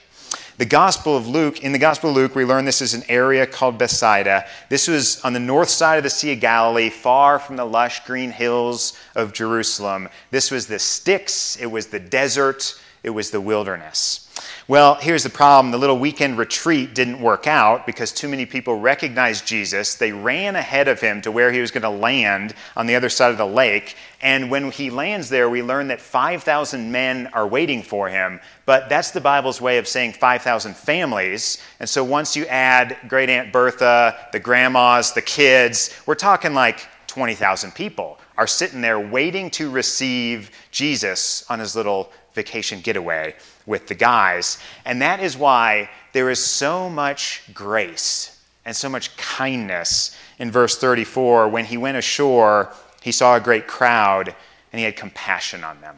The 0.60 0.66
Gospel 0.66 1.16
of 1.16 1.26
Luke, 1.26 1.64
in 1.64 1.72
the 1.72 1.78
Gospel 1.78 2.10
of 2.10 2.16
Luke, 2.16 2.34
we 2.34 2.44
learn 2.44 2.66
this 2.66 2.82
is 2.82 2.92
an 2.92 3.02
area 3.08 3.46
called 3.46 3.78
Bethsaida. 3.78 4.44
This 4.68 4.88
was 4.88 5.18
on 5.22 5.32
the 5.32 5.40
north 5.40 5.70
side 5.70 5.96
of 5.96 6.02
the 6.02 6.10
Sea 6.10 6.34
of 6.34 6.40
Galilee, 6.40 6.90
far 6.90 7.38
from 7.38 7.56
the 7.56 7.64
lush 7.64 8.04
green 8.04 8.30
hills 8.30 8.92
of 9.14 9.32
Jerusalem. 9.32 10.06
This 10.30 10.50
was 10.50 10.66
the 10.66 10.78
sticks, 10.78 11.56
it 11.56 11.64
was 11.64 11.86
the 11.86 11.98
desert, 11.98 12.78
it 13.02 13.08
was 13.08 13.30
the 13.30 13.40
wilderness. 13.40 14.29
Well, 14.68 14.94
here's 14.94 15.22
the 15.22 15.30
problem 15.30 15.70
the 15.70 15.78
little 15.78 15.98
weekend 15.98 16.38
retreat 16.38 16.94
didn't 16.94 17.20
work 17.20 17.46
out 17.46 17.86
because 17.86 18.12
too 18.12 18.28
many 18.28 18.46
people 18.46 18.78
recognized 18.78 19.46
Jesus. 19.46 19.94
They 19.94 20.12
ran 20.12 20.56
ahead 20.56 20.88
of 20.88 21.00
him 21.00 21.20
to 21.22 21.32
where 21.32 21.50
he 21.52 21.60
was 21.60 21.70
going 21.70 21.82
to 21.82 21.90
land 21.90 22.54
on 22.76 22.86
the 22.86 22.94
other 22.94 23.08
side 23.08 23.30
of 23.30 23.38
the 23.38 23.46
lake. 23.46 23.96
And 24.22 24.50
when 24.50 24.70
he 24.70 24.90
lands 24.90 25.28
there, 25.28 25.48
we 25.48 25.62
learn 25.62 25.88
that 25.88 26.00
5,000 26.00 26.90
men 26.90 27.28
are 27.28 27.46
waiting 27.46 27.82
for 27.82 28.08
him. 28.08 28.40
But 28.66 28.88
that's 28.88 29.10
the 29.10 29.20
Bible's 29.20 29.60
way 29.60 29.78
of 29.78 29.88
saying 29.88 30.12
5,000 30.12 30.76
families. 30.76 31.62
And 31.80 31.88
so 31.88 32.04
once 32.04 32.36
you 32.36 32.46
add 32.46 32.96
great 33.08 33.30
Aunt 33.30 33.52
Bertha, 33.52 34.28
the 34.32 34.40
grandmas, 34.40 35.12
the 35.12 35.22
kids, 35.22 36.00
we're 36.06 36.14
talking 36.14 36.54
like 36.54 36.86
20,000 37.06 37.74
people 37.74 38.18
are 38.40 38.46
sitting 38.46 38.80
there 38.80 38.98
waiting 38.98 39.50
to 39.50 39.68
receive 39.70 40.50
Jesus 40.70 41.44
on 41.50 41.58
his 41.58 41.76
little 41.76 42.10
vacation 42.34 42.80
getaway 42.80 43.34
with 43.70 43.86
the 43.86 43.94
guys. 43.94 44.58
And 44.84 45.00
that 45.00 45.20
is 45.20 45.38
why 45.38 45.88
there 46.12 46.28
is 46.28 46.44
so 46.44 46.90
much 46.90 47.42
grace 47.54 48.38
and 48.66 48.76
so 48.76 48.90
much 48.90 49.16
kindness 49.16 50.14
in 50.38 50.50
verse 50.50 50.76
34. 50.76 51.48
When 51.48 51.64
he 51.64 51.78
went 51.78 51.96
ashore, 51.96 52.74
he 53.00 53.12
saw 53.12 53.36
a 53.36 53.40
great 53.40 53.66
crowd 53.66 54.34
and 54.72 54.78
he 54.78 54.84
had 54.84 54.96
compassion 54.96 55.64
on 55.64 55.80
them 55.80 55.96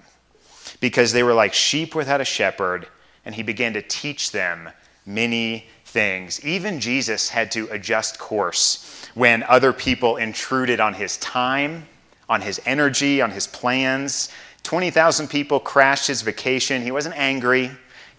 because 0.81 1.13
they 1.13 1.23
were 1.23 1.35
like 1.35 1.55
sheep 1.55 1.95
without 1.95 2.21
a 2.21 2.25
shepherd, 2.25 2.89
and 3.25 3.35
he 3.35 3.43
began 3.43 3.73
to 3.73 3.83
teach 3.83 4.33
them 4.33 4.69
many 5.07 5.67
things. 5.85 6.45
Even 6.45 6.81
Jesus 6.81 7.29
had 7.29 7.51
to 7.53 7.69
adjust 7.71 8.19
course 8.19 9.07
when 9.15 9.45
other 9.45 9.73
people 9.73 10.17
intruded 10.17 10.81
on 10.81 10.93
his 10.93 11.17
time, 11.19 11.87
on 12.29 12.41
his 12.41 12.61
energy, 12.67 13.23
on 13.23 13.31
his 13.31 13.47
plans. 13.47 14.31
20,000 14.63 15.29
people 15.29 15.61
crashed 15.61 16.07
his 16.07 16.23
vacation. 16.23 16.83
He 16.83 16.91
wasn't 16.91 17.17
angry. 17.17 17.71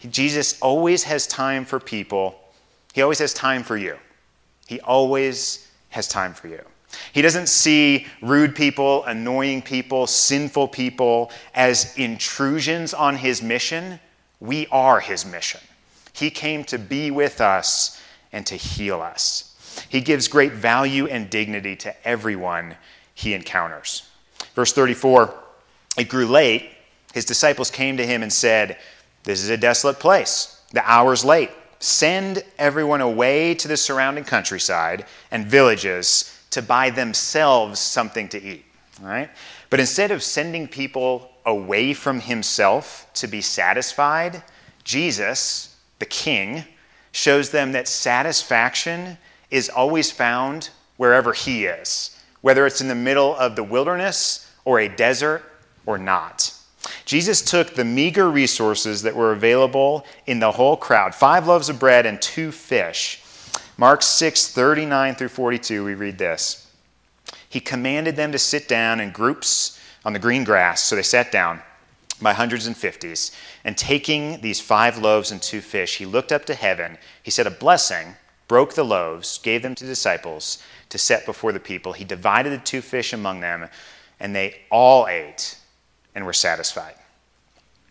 Jesus 0.10 0.60
always 0.62 1.04
has 1.04 1.26
time 1.28 1.66
for 1.66 1.80
people. 1.80 2.40
He 2.94 3.02
always 3.02 3.20
has 3.20 3.34
time 3.34 3.64
for 3.64 3.78
you. 3.78 3.98
He 4.68 4.80
always 4.82 5.68
has 5.90 6.08
time 6.08 6.34
for 6.34 6.48
you. 6.48 6.62
He 7.12 7.22
doesn't 7.22 7.48
see 7.48 8.08
rude 8.22 8.56
people, 8.56 9.04
annoying 9.06 9.62
people, 9.62 10.06
sinful 10.06 10.68
people 10.68 11.32
as 11.56 11.98
intrusions 11.98 12.94
on 12.94 13.16
his 13.16 13.42
mission. 13.42 14.00
We 14.40 14.68
are 14.68 15.00
his 15.00 15.26
mission. 15.26 15.62
He 16.14 16.30
came 16.30 16.64
to 16.66 16.78
be 16.78 17.10
with 17.10 17.42
us 17.42 18.02
and 18.32 18.46
to 18.48 18.56
heal 18.56 19.02
us. 19.02 19.86
He 19.90 20.02
gives 20.02 20.28
great 20.28 20.52
value 20.52 21.08
and 21.08 21.30
dignity 21.30 21.76
to 21.78 22.08
everyone 22.08 22.76
he 23.16 23.34
encounters. 23.34 24.08
Verse 24.54 24.74
34 24.74 25.34
It 25.98 26.10
grew 26.10 26.26
late. 26.26 26.70
His 27.14 27.26
disciples 27.26 27.70
came 27.70 27.98
to 27.98 28.06
him 28.06 28.24
and 28.24 28.34
said, 28.34 28.78
This 29.24 29.42
is 29.42 29.50
a 29.50 29.58
desolate 29.58 30.00
place. 30.00 30.62
The 30.72 30.84
hour's 30.90 31.24
late. 31.24 31.52
Send 31.80 32.44
everyone 32.58 33.02
away 33.02 33.56
to 33.56 33.68
the 33.68 33.78
surrounding 33.78 34.24
countryside 34.24 35.06
and 35.32 35.46
villages 35.46 36.40
to 36.52 36.62
buy 36.62 36.90
themselves 36.90 37.80
something 37.80 38.30
to 38.30 38.42
eat. 38.42 38.66
All 39.02 39.10
right? 39.10 39.30
But 39.70 39.80
instead 39.80 40.12
of 40.12 40.24
sending 40.24 40.68
people 40.68 41.30
away 41.46 41.94
from 41.94 42.20
himself 42.20 43.08
to 43.16 43.28
be 43.28 43.42
satisfied, 43.42 44.44
Jesus, 44.84 45.76
the 46.00 46.06
king, 46.06 46.64
shows 47.12 47.50
them 47.50 47.74
that 47.74 47.88
satisfaction 47.88 49.18
is 49.52 49.70
always 49.70 50.10
found 50.10 50.70
wherever 50.98 51.34
he 51.34 51.66
is, 51.66 52.18
whether 52.42 52.66
it's 52.66 52.82
in 52.82 52.88
the 52.88 52.96
middle 52.96 53.36
of 53.36 53.56
the 53.56 53.64
wilderness 53.64 54.52
or 54.66 54.80
a 54.80 54.88
desert 54.88 55.44
or 55.86 55.98
not. 55.98 56.54
Jesus 57.06 57.42
took 57.42 57.76
the 57.76 57.86
meager 57.86 58.30
resources 58.30 59.02
that 59.04 59.16
were 59.16 59.32
available 59.32 60.06
in 60.26 60.40
the 60.40 60.52
whole 60.52 60.76
crowd 60.78 61.16
five 61.16 61.48
loaves 61.48 61.70
of 61.70 61.80
bread 61.80 62.06
and 62.06 62.22
two 62.22 62.52
fish 62.52 63.24
Mark 63.78 64.04
6, 64.04 64.50
39 64.50 65.16
through 65.16 65.30
42, 65.30 65.84
we 65.84 65.96
read 65.96 66.18
this. 66.18 66.72
He 67.50 67.60
commanded 67.60 68.16
them 68.16 68.32
to 68.32 68.40
sit 68.40 68.68
down 68.68 69.00
in 69.00 69.12
groups 69.12 69.80
on 70.06 70.14
the 70.14 70.20
green 70.20 70.44
grass, 70.44 70.82
so 70.82 70.96
they 70.96 71.02
sat 71.04 71.32
down 71.32 71.60
by 72.22 72.34
hundreds 72.34 72.68
and 72.68 72.78
fifties. 72.78 73.32
And 73.64 73.76
taking 73.76 74.42
these 74.42 74.60
five 74.60 75.00
loaves 75.00 75.32
and 75.32 75.42
two 75.42 75.62
fish, 75.62 75.98
he 75.98 76.06
looked 76.06 76.32
up 76.32 76.46
to 76.46 76.54
heaven. 76.54 77.00
He 77.24 77.32
said 77.32 77.48
a 77.48 77.52
blessing, 77.52 78.16
broke 78.48 78.76
the 78.76 78.86
loaves, 78.86 79.40
gave 79.40 79.64
them 79.64 79.74
to 79.76 79.86
disciples 79.86 80.62
to 80.90 81.00
set 81.00 81.26
before 81.26 81.52
the 81.52 81.60
people. 81.60 81.94
He 81.94 82.04
divided 82.04 82.54
the 82.54 82.64
two 82.64 82.82
fish 82.82 83.12
among 83.12 83.40
them, 83.40 83.68
and 84.20 84.36
they 84.36 84.62
all 84.70 85.08
ate 85.08 85.58
and 86.16 86.26
were 86.26 86.34
satisfied. 86.34 86.96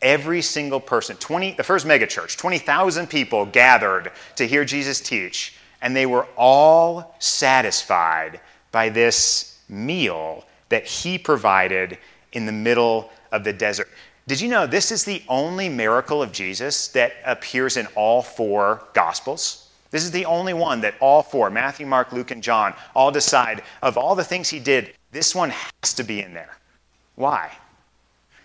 Every 0.00 0.42
single 0.42 0.80
person, 0.80 1.16
20, 1.16 1.52
the 1.52 1.62
first 1.62 1.86
megachurch, 1.86 2.36
20,000 2.36 3.08
people 3.08 3.46
gathered 3.46 4.10
to 4.36 4.46
hear 4.46 4.64
Jesus 4.64 5.00
teach 5.00 5.54
and 5.82 5.94
they 5.94 6.06
were 6.06 6.26
all 6.36 7.14
satisfied 7.18 8.40
by 8.70 8.88
this 8.88 9.58
meal 9.68 10.44
that 10.70 10.86
he 10.86 11.18
provided 11.18 11.98
in 12.32 12.46
the 12.46 12.52
middle 12.52 13.10
of 13.32 13.44
the 13.44 13.52
desert. 13.52 13.88
Did 14.28 14.40
you 14.40 14.48
know 14.48 14.66
this 14.66 14.92
is 14.92 15.04
the 15.04 15.22
only 15.28 15.68
miracle 15.68 16.22
of 16.22 16.32
Jesus 16.32 16.88
that 16.88 17.12
appears 17.26 17.76
in 17.76 17.86
all 17.96 18.22
four 18.22 18.84
Gospels? 18.94 19.68
This 19.90 20.04
is 20.04 20.12
the 20.12 20.24
only 20.24 20.54
one 20.54 20.80
that 20.82 20.94
all 21.00 21.22
four, 21.22 21.50
Matthew, 21.50 21.84
Mark, 21.84 22.12
Luke, 22.12 22.30
and 22.30 22.42
John, 22.42 22.72
all 22.94 23.10
decide 23.10 23.62
of 23.82 23.98
all 23.98 24.14
the 24.14 24.24
things 24.24 24.48
he 24.48 24.60
did, 24.60 24.94
this 25.10 25.34
one 25.34 25.50
has 25.50 25.92
to 25.94 26.04
be 26.04 26.22
in 26.22 26.32
there. 26.32 26.56
Why? 27.16 27.50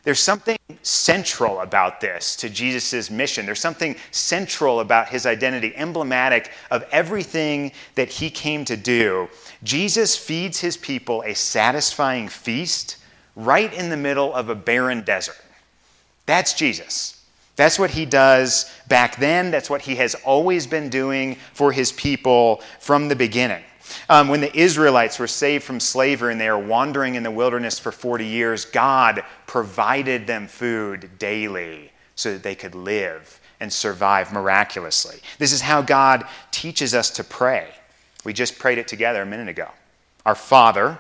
There's 0.08 0.22
something 0.22 0.58
central 0.84 1.60
about 1.60 2.00
this 2.00 2.38
to 2.38 2.50
Jesus' 2.50 3.12
mission. 3.12 3.46
There's 3.46 3.60
something 3.60 3.98
central 4.12 4.80
about 4.80 5.10
his 5.10 5.26
identity, 5.26 5.76
emblematic 5.76 6.50
of 6.72 6.86
everything 6.94 7.74
that 7.96 8.08
he 8.08 8.30
came 8.30 8.64
to 8.64 8.78
do. 8.78 9.28
Jesus 9.64 10.16
feeds 10.16 10.62
his 10.62 10.78
people 10.78 11.24
a 11.24 11.36
satisfying 11.36 12.30
feast 12.30 12.96
right 13.36 13.74
in 13.74 13.90
the 13.90 13.98
middle 13.98 14.34
of 14.34 14.48
a 14.48 14.56
barren 14.56 15.02
desert. 15.02 15.36
That's 16.26 16.54
Jesus. 16.54 17.22
That's 17.58 17.78
what 17.78 17.90
he 17.90 18.06
does 18.06 18.72
back 18.88 19.18
then. 19.18 19.52
That's 19.52 19.70
what 19.70 19.82
he 19.82 19.98
has 19.98 20.16
always 20.24 20.68
been 20.68 20.88
doing 20.88 21.36
for 21.52 21.74
his 21.74 21.92
people 21.92 22.62
from 22.80 23.10
the 23.10 23.16
beginning. 23.18 23.66
Um, 24.10 24.30
when 24.30 24.40
the 24.40 24.56
Israelites 24.58 25.20
were 25.20 25.28
saved 25.28 25.64
from 25.64 25.80
slavery 25.80 26.32
and 26.32 26.40
they 26.40 26.50
were 26.50 26.58
wandering 26.58 27.16
in 27.16 27.24
the 27.24 27.32
wilderness 27.32 27.78
for 27.78 27.92
40 27.92 28.26
years, 28.26 28.64
God 28.64 29.24
provided 29.46 30.28
them 30.28 30.48
food 30.48 31.10
daily 31.20 31.92
so 32.16 32.32
that 32.32 32.44
they 32.44 32.56
could 32.56 32.74
live 32.74 33.40
and 33.60 33.72
survive 33.72 34.32
miraculously. 34.32 35.20
This 35.40 35.52
is 35.52 35.62
how 35.62 35.82
God 35.82 36.26
teaches 36.52 36.94
us 36.94 37.10
to 37.12 37.24
pray. 37.24 37.70
We 38.24 38.34
just 38.34 38.60
prayed 38.60 38.78
it 38.78 38.88
together 38.88 39.22
a 39.22 39.26
minute 39.26 39.50
ago. 39.50 39.70
Our 40.26 40.36
Father, 40.36 41.00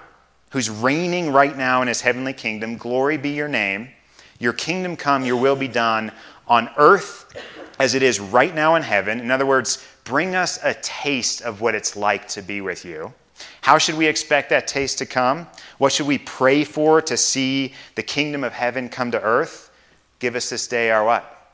who's 0.51 0.69
reigning 0.69 1.31
right 1.31 1.55
now 1.55 1.81
in 1.81 1.87
his 1.87 2.01
heavenly 2.01 2.33
kingdom, 2.33 2.77
glory 2.77 3.17
be 3.17 3.29
your 3.29 3.47
name. 3.47 3.89
Your 4.39 4.53
kingdom 4.53 4.95
come, 4.95 5.25
your 5.25 5.37
will 5.37 5.55
be 5.55 5.67
done 5.67 6.11
on 6.47 6.69
earth 6.77 7.35
as 7.79 7.93
it 7.95 8.03
is 8.03 8.19
right 8.19 8.53
now 8.53 8.75
in 8.75 8.83
heaven. 8.83 9.19
In 9.19 9.31
other 9.31 9.45
words, 9.45 9.85
bring 10.07 10.35
us 10.35 10.57
a 10.63 10.73
taste 10.75 11.41
of 11.41 11.59
what 11.59 11.75
it's 11.75 11.97
like 11.97 12.29
to 12.29 12.41
be 12.41 12.61
with 12.61 12.85
you. 12.85 13.13
How 13.61 13.77
should 13.77 13.95
we 13.95 14.07
expect 14.07 14.49
that 14.51 14.65
taste 14.65 14.97
to 14.99 15.05
come? 15.05 15.47
What 15.79 15.91
should 15.91 16.07
we 16.07 16.17
pray 16.17 16.63
for 16.63 17.01
to 17.01 17.17
see 17.17 17.73
the 17.95 18.03
kingdom 18.03 18.45
of 18.45 18.53
heaven 18.53 18.87
come 18.87 19.11
to 19.11 19.21
earth? 19.21 19.69
Give 20.19 20.35
us 20.35 20.49
this 20.49 20.65
day 20.67 20.91
our 20.91 21.03
what? 21.03 21.51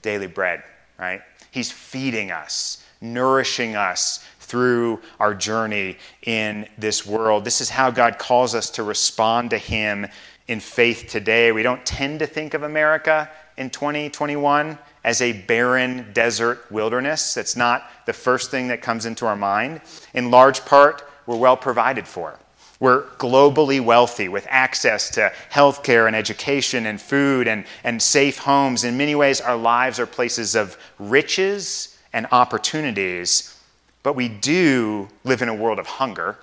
Daily 0.00 0.28
bread, 0.28 0.62
right? 0.96 1.20
He's 1.50 1.72
feeding 1.72 2.30
us, 2.30 2.84
nourishing 3.00 3.74
us 3.74 4.24
through 4.38 5.00
our 5.18 5.34
journey 5.34 5.98
in 6.22 6.68
this 6.78 7.04
world. 7.04 7.44
This 7.44 7.60
is 7.60 7.68
how 7.68 7.90
God 7.90 8.16
calls 8.18 8.54
us 8.54 8.70
to 8.70 8.84
respond 8.84 9.50
to 9.50 9.58
Him 9.58 10.06
in 10.46 10.60
faith 10.60 11.06
today. 11.08 11.50
We 11.50 11.64
don't 11.64 11.84
tend 11.84 12.20
to 12.20 12.26
think 12.26 12.54
of 12.54 12.62
America 12.62 13.28
in 13.56 13.70
2021 13.70 14.78
as 15.04 15.20
a 15.22 15.32
barren 15.32 16.12
desert 16.12 16.64
wilderness. 16.70 17.34
That's 17.34 17.56
not 17.56 17.90
the 18.06 18.12
first 18.12 18.50
thing 18.50 18.68
that 18.68 18.82
comes 18.82 19.06
into 19.06 19.26
our 19.26 19.36
mind. 19.36 19.80
In 20.14 20.30
large 20.30 20.64
part, 20.64 21.08
we're 21.26 21.36
well 21.36 21.56
provided 21.56 22.06
for. 22.06 22.38
We're 22.80 23.02
globally 23.18 23.80
wealthy 23.80 24.28
with 24.28 24.46
access 24.48 25.10
to 25.10 25.32
healthcare 25.52 26.06
and 26.06 26.14
education 26.14 26.86
and 26.86 27.00
food 27.00 27.48
and, 27.48 27.64
and 27.82 28.00
safe 28.00 28.38
homes. 28.38 28.84
In 28.84 28.96
many 28.96 29.16
ways, 29.16 29.40
our 29.40 29.56
lives 29.56 29.98
are 29.98 30.06
places 30.06 30.54
of 30.54 30.76
riches 30.98 31.98
and 32.12 32.26
opportunities. 32.30 33.58
But 34.04 34.14
we 34.14 34.28
do 34.28 35.08
live 35.24 35.42
in 35.42 35.48
a 35.48 35.54
world 35.54 35.80
of 35.80 35.86
hunger, 35.86 36.38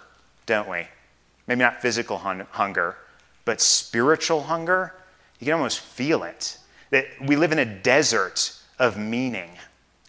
don't 0.46 0.70
we? 0.70 0.88
Maybe 1.48 1.60
not 1.60 1.82
physical 1.82 2.18
hun- 2.18 2.48
hunger, 2.52 2.98
but 3.46 3.62
spiritual 3.62 4.42
hunger. 4.42 4.94
You 5.40 5.46
can 5.46 5.54
almost 5.54 5.80
feel 5.80 6.24
it. 6.24 6.58
That 6.92 7.08
we 7.22 7.36
live 7.36 7.52
in 7.52 7.60
a 7.60 7.66
desert 7.66 8.54
of 8.80 8.98
meaning 8.98 9.50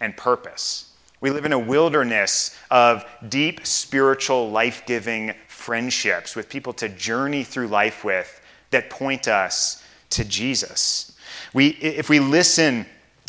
and 0.01 0.17
purpose. 0.17 0.93
We 1.21 1.31
live 1.31 1.45
in 1.47 1.53
a 1.53 1.59
wilderness 1.59 2.57
of 2.71 3.05
deep 3.29 3.67
spiritual, 3.67 4.51
life 4.51 4.83
giving 4.87 5.35
friendships 5.49 6.37
with 6.37 6.49
people 6.49 6.73
to 6.75 6.89
journey 6.89 7.43
through 7.43 7.69
life 7.69 8.05
with 8.05 8.41
that 8.71 8.91
point 8.91 9.27
us 9.27 9.83
to 10.11 10.25
Jesus. 10.25 11.17
We, 11.55 11.69
if 11.69 12.09
we 12.09 12.21
listen, 12.21 12.87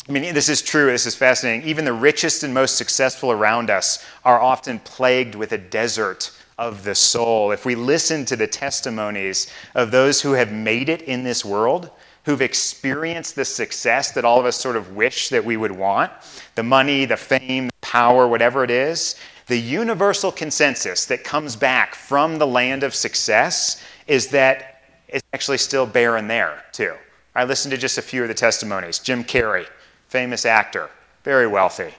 I 0.08 0.12
mean, 0.12 0.34
this 0.34 0.48
is 0.48 0.62
true, 0.62 0.86
this 0.86 1.06
is 1.06 1.14
fascinating. 1.14 1.68
Even 1.68 1.84
the 1.84 1.92
richest 1.92 2.42
and 2.42 2.52
most 2.52 2.76
successful 2.76 3.32
around 3.32 3.70
us 3.70 4.04
are 4.24 4.40
often 4.40 4.78
plagued 4.80 5.34
with 5.34 5.52
a 5.52 5.58
desert 5.58 6.30
of 6.58 6.84
the 6.84 6.94
soul. 6.94 7.52
If 7.52 7.64
we 7.64 7.74
listen 7.74 8.24
to 8.26 8.36
the 8.36 8.46
testimonies 8.46 9.50
of 9.74 9.90
those 9.90 10.20
who 10.20 10.32
have 10.32 10.52
made 10.52 10.88
it 10.88 11.02
in 11.02 11.24
this 11.24 11.44
world, 11.44 11.90
who've 12.28 12.42
experienced 12.42 13.36
the 13.36 13.44
success 13.44 14.12
that 14.12 14.22
all 14.22 14.38
of 14.38 14.44
us 14.44 14.54
sort 14.54 14.76
of 14.76 14.94
wish 14.94 15.30
that 15.30 15.42
we 15.42 15.56
would 15.56 15.72
want 15.72 16.12
the 16.56 16.62
money, 16.62 17.06
the 17.06 17.16
fame, 17.16 17.68
the 17.68 17.72
power, 17.80 18.28
whatever 18.28 18.62
it 18.62 18.70
is 18.70 19.16
the 19.48 19.58
universal 19.58 20.30
consensus 20.30 21.06
that 21.06 21.24
comes 21.24 21.56
back 21.56 21.94
from 21.94 22.36
the 22.36 22.46
land 22.46 22.82
of 22.82 22.94
success 22.94 23.82
is 24.06 24.28
that 24.28 24.82
it's 25.08 25.24
actually 25.32 25.56
still 25.56 25.86
barren 25.86 26.28
there, 26.28 26.64
too. 26.72 26.94
I 27.34 27.44
listened 27.44 27.72
to 27.72 27.78
just 27.78 27.96
a 27.96 28.02
few 28.02 28.20
of 28.20 28.28
the 28.28 28.34
testimonies. 28.34 28.98
Jim 28.98 29.24
Carrey, 29.24 29.66
famous 30.08 30.44
actor, 30.44 30.90
very 31.24 31.46
wealthy. 31.46 31.94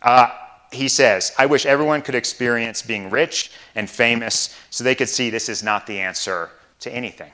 Uh, 0.00 0.28
he 0.72 0.88
says, 0.88 1.32
I 1.38 1.44
wish 1.44 1.66
everyone 1.66 2.00
could 2.00 2.14
experience 2.14 2.80
being 2.80 3.10
rich 3.10 3.50
and 3.74 3.90
famous 3.90 4.58
so 4.70 4.82
they 4.82 4.94
could 4.94 5.10
see 5.10 5.28
this 5.28 5.50
is 5.50 5.62
not 5.62 5.86
the 5.86 6.00
answer 6.00 6.50
to 6.80 6.90
anything. 6.90 7.30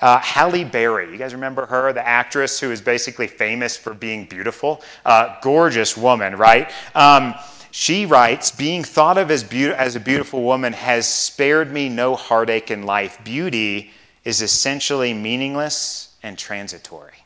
Uh, 0.00 0.18
Halle 0.18 0.64
Berry, 0.64 1.10
you 1.10 1.18
guys 1.18 1.34
remember 1.34 1.66
her, 1.66 1.92
the 1.92 2.06
actress 2.06 2.58
who 2.58 2.72
is 2.72 2.80
basically 2.80 3.28
famous 3.28 3.76
for 3.76 3.94
being 3.94 4.24
beautiful? 4.24 4.82
Uh, 5.04 5.36
gorgeous 5.40 5.96
woman, 5.96 6.36
right? 6.36 6.70
Um, 6.94 7.34
she 7.70 8.06
writes, 8.06 8.50
Being 8.50 8.84
thought 8.84 9.18
of 9.18 9.30
as, 9.30 9.44
be- 9.44 9.66
as 9.66 9.96
a 9.96 10.00
beautiful 10.00 10.42
woman 10.42 10.72
has 10.72 11.06
spared 11.06 11.72
me 11.72 11.88
no 11.88 12.16
heartache 12.16 12.70
in 12.70 12.84
life. 12.84 13.18
Beauty 13.24 13.92
is 14.24 14.42
essentially 14.42 15.14
meaningless 15.14 16.14
and 16.22 16.36
transitory. 16.36 17.23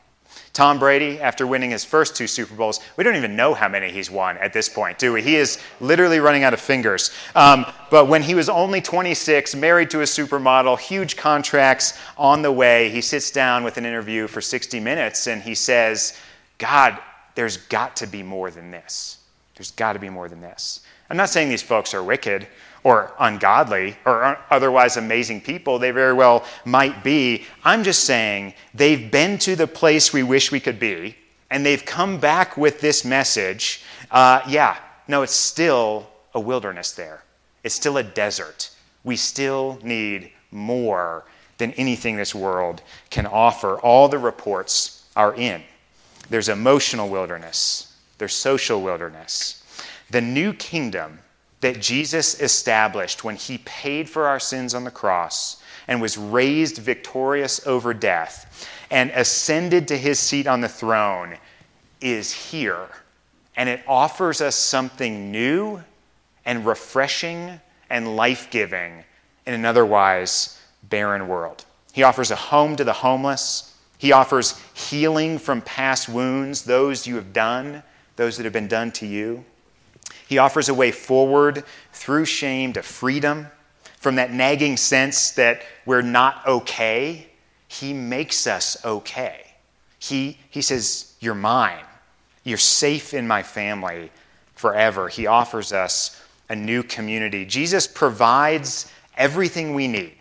Tom 0.53 0.79
Brady, 0.79 1.19
after 1.19 1.45
winning 1.45 1.71
his 1.71 1.85
first 1.85 2.15
two 2.15 2.27
Super 2.27 2.55
Bowls, 2.55 2.79
we 2.97 3.03
don't 3.03 3.15
even 3.15 3.35
know 3.35 3.53
how 3.53 3.69
many 3.69 3.91
he's 3.91 4.09
won 4.09 4.37
at 4.39 4.51
this 4.51 4.67
point, 4.67 4.97
do 4.97 5.13
we? 5.13 5.21
He 5.21 5.35
is 5.35 5.59
literally 5.79 6.19
running 6.19 6.43
out 6.43 6.53
of 6.53 6.59
fingers. 6.59 7.11
Um, 7.35 7.65
but 7.91 8.07
when 8.07 8.23
he 8.23 8.35
was 8.35 8.49
only 8.49 8.81
26, 8.81 9.55
married 9.55 9.89
to 9.91 10.01
a 10.01 10.05
supermodel, 10.05 10.79
huge 10.79 11.15
contracts 11.15 11.99
on 12.17 12.41
the 12.41 12.51
way, 12.51 12.89
he 12.89 13.01
sits 13.01 13.29
down 13.31 13.63
with 13.63 13.77
an 13.77 13.85
interview 13.85 14.27
for 14.27 14.41
60 14.41 14.79
minutes 14.79 15.27
and 15.27 15.41
he 15.41 15.53
says, 15.53 16.17
God, 16.57 16.97
there's 17.35 17.57
got 17.57 17.95
to 17.97 18.07
be 18.07 18.23
more 18.23 18.51
than 18.51 18.71
this. 18.71 19.18
There's 19.59 19.71
got 19.71 19.91
to 19.91 19.99
be 19.99 20.09
more 20.09 20.29
than 20.29 20.39
this. 20.39 20.79
I'm 21.09 21.17
not 21.17 21.29
saying 21.29 21.49
these 21.49 21.61
folks 21.61 21.93
are 21.93 22.01
wicked 22.01 22.47
or 22.85 23.11
ungodly 23.19 23.97
or 24.05 24.39
otherwise 24.49 24.95
amazing 24.95 25.41
people. 25.41 25.77
They 25.77 25.91
very 25.91 26.13
well 26.13 26.45
might 26.63 27.03
be. 27.03 27.45
I'm 27.65 27.83
just 27.83 28.05
saying 28.05 28.53
they've 28.73 29.11
been 29.11 29.37
to 29.39 29.57
the 29.57 29.67
place 29.67 30.13
we 30.13 30.23
wish 30.23 30.49
we 30.49 30.61
could 30.61 30.79
be, 30.79 31.17
and 31.49 31.65
they've 31.65 31.83
come 31.83 32.21
back 32.21 32.55
with 32.55 32.79
this 32.79 33.03
message. 33.03 33.83
Uh, 34.11 34.39
yeah, 34.47 34.77
no, 35.09 35.23
it's 35.23 35.35
still 35.35 36.07
a 36.33 36.39
wilderness 36.39 36.93
there, 36.93 37.25
it's 37.65 37.75
still 37.75 37.97
a 37.97 38.03
desert. 38.03 38.69
We 39.03 39.17
still 39.17 39.77
need 39.83 40.31
more 40.51 41.25
than 41.57 41.73
anything 41.73 42.15
this 42.15 42.33
world 42.33 42.81
can 43.09 43.25
offer. 43.25 43.77
All 43.79 44.07
the 44.07 44.19
reports 44.19 45.03
are 45.17 45.35
in. 45.35 45.61
There's 46.29 46.47
emotional 46.47 47.09
wilderness, 47.09 47.88
there's 48.19 48.35
social 48.35 48.81
wilderness. 48.81 49.63
The 50.11 50.21
new 50.21 50.53
kingdom 50.53 51.19
that 51.61 51.81
Jesus 51.81 52.39
established 52.39 53.23
when 53.23 53.35
he 53.35 53.57
paid 53.59 54.09
for 54.09 54.27
our 54.27 54.39
sins 54.39 54.73
on 54.73 54.83
the 54.83 54.91
cross 54.91 55.61
and 55.87 56.01
was 56.01 56.17
raised 56.17 56.77
victorious 56.77 57.65
over 57.65 57.93
death 57.93 58.69
and 58.91 59.11
ascended 59.11 59.87
to 59.87 59.97
his 59.97 60.19
seat 60.19 60.47
on 60.47 60.61
the 60.61 60.69
throne 60.69 61.37
is 62.01 62.31
here. 62.31 62.87
And 63.55 63.67
it 63.67 63.81
offers 63.87 64.39
us 64.41 64.55
something 64.55 65.31
new 65.31 65.83
and 66.45 66.65
refreshing 66.65 67.59
and 67.89 68.15
life 68.15 68.49
giving 68.51 69.03
in 69.45 69.53
an 69.53 69.65
otherwise 69.65 70.59
barren 70.83 71.27
world. 71.27 71.65
He 71.91 72.03
offers 72.03 72.31
a 72.31 72.35
home 72.35 72.75
to 72.77 72.83
the 72.83 72.93
homeless. 72.93 73.75
He 73.97 74.11
offers 74.11 74.59
healing 74.73 75.39
from 75.39 75.61
past 75.61 76.07
wounds, 76.07 76.63
those 76.63 77.05
you 77.05 77.15
have 77.15 77.33
done, 77.33 77.83
those 78.19 78.35
that 78.35 78.43
have 78.43 78.51
been 78.51 78.67
done 78.67 78.91
to 78.91 79.07
you. 79.07 79.45
He 80.27 80.39
offers 80.39 80.67
a 80.67 80.73
way 80.73 80.91
forward 80.91 81.63
through 81.93 82.25
shame 82.25 82.73
to 82.73 82.83
freedom 82.83 83.47
from 83.95 84.15
that 84.15 84.33
nagging 84.33 84.75
sense 84.75 85.31
that 85.31 85.61
we're 85.85 86.01
not 86.01 86.45
okay. 86.45 87.27
He 87.69 87.93
makes 87.93 88.45
us 88.45 88.83
okay. 88.83 89.45
He, 89.99 90.37
he 90.49 90.61
says, 90.61 91.13
You're 91.21 91.33
mine. 91.33 91.85
You're 92.43 92.57
safe 92.57 93.13
in 93.13 93.25
my 93.25 93.41
family 93.41 94.11
forever. 94.53 95.07
He 95.07 95.25
offers 95.25 95.71
us 95.71 96.21
a 96.49 96.55
new 96.57 96.83
community. 96.83 97.45
Jesus 97.45 97.87
provides 97.87 98.91
everything 99.15 99.73
we 99.73 99.87
need. 99.87 100.15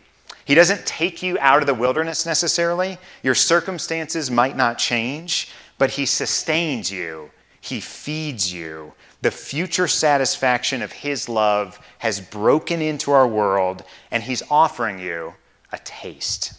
He 0.45 0.55
doesn't 0.55 0.87
take 0.87 1.21
you 1.21 1.37
out 1.40 1.62
of 1.62 1.67
the 1.67 1.75
wilderness 1.75 2.25
necessarily. 2.25 2.97
Your 3.25 3.35
circumstances 3.35 4.31
might 4.31 4.57
not 4.57 4.78
change, 4.78 5.50
but 5.78 5.90
He 5.90 6.07
sustains 6.07 6.93
you, 6.93 7.31
He 7.61 7.81
feeds 7.81 8.53
you, 8.53 8.95
the 9.21 9.31
future 9.31 9.88
satisfaction 9.88 10.81
of 10.81 10.93
His 10.93 11.29
love 11.29 11.79
has 11.99 12.21
broken 12.21 12.81
into 12.81 13.11
our 13.11 13.27
world, 13.27 13.83
and 14.11 14.23
He's 14.23 14.43
offering 14.50 14.99
you 14.99 15.35
a 15.73 15.79
taste. 15.79 16.53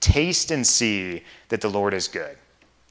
Taste 0.00 0.50
and 0.50 0.66
see 0.66 1.22
that 1.48 1.60
the 1.60 1.70
Lord 1.70 1.94
is 1.94 2.08
good. 2.08 2.36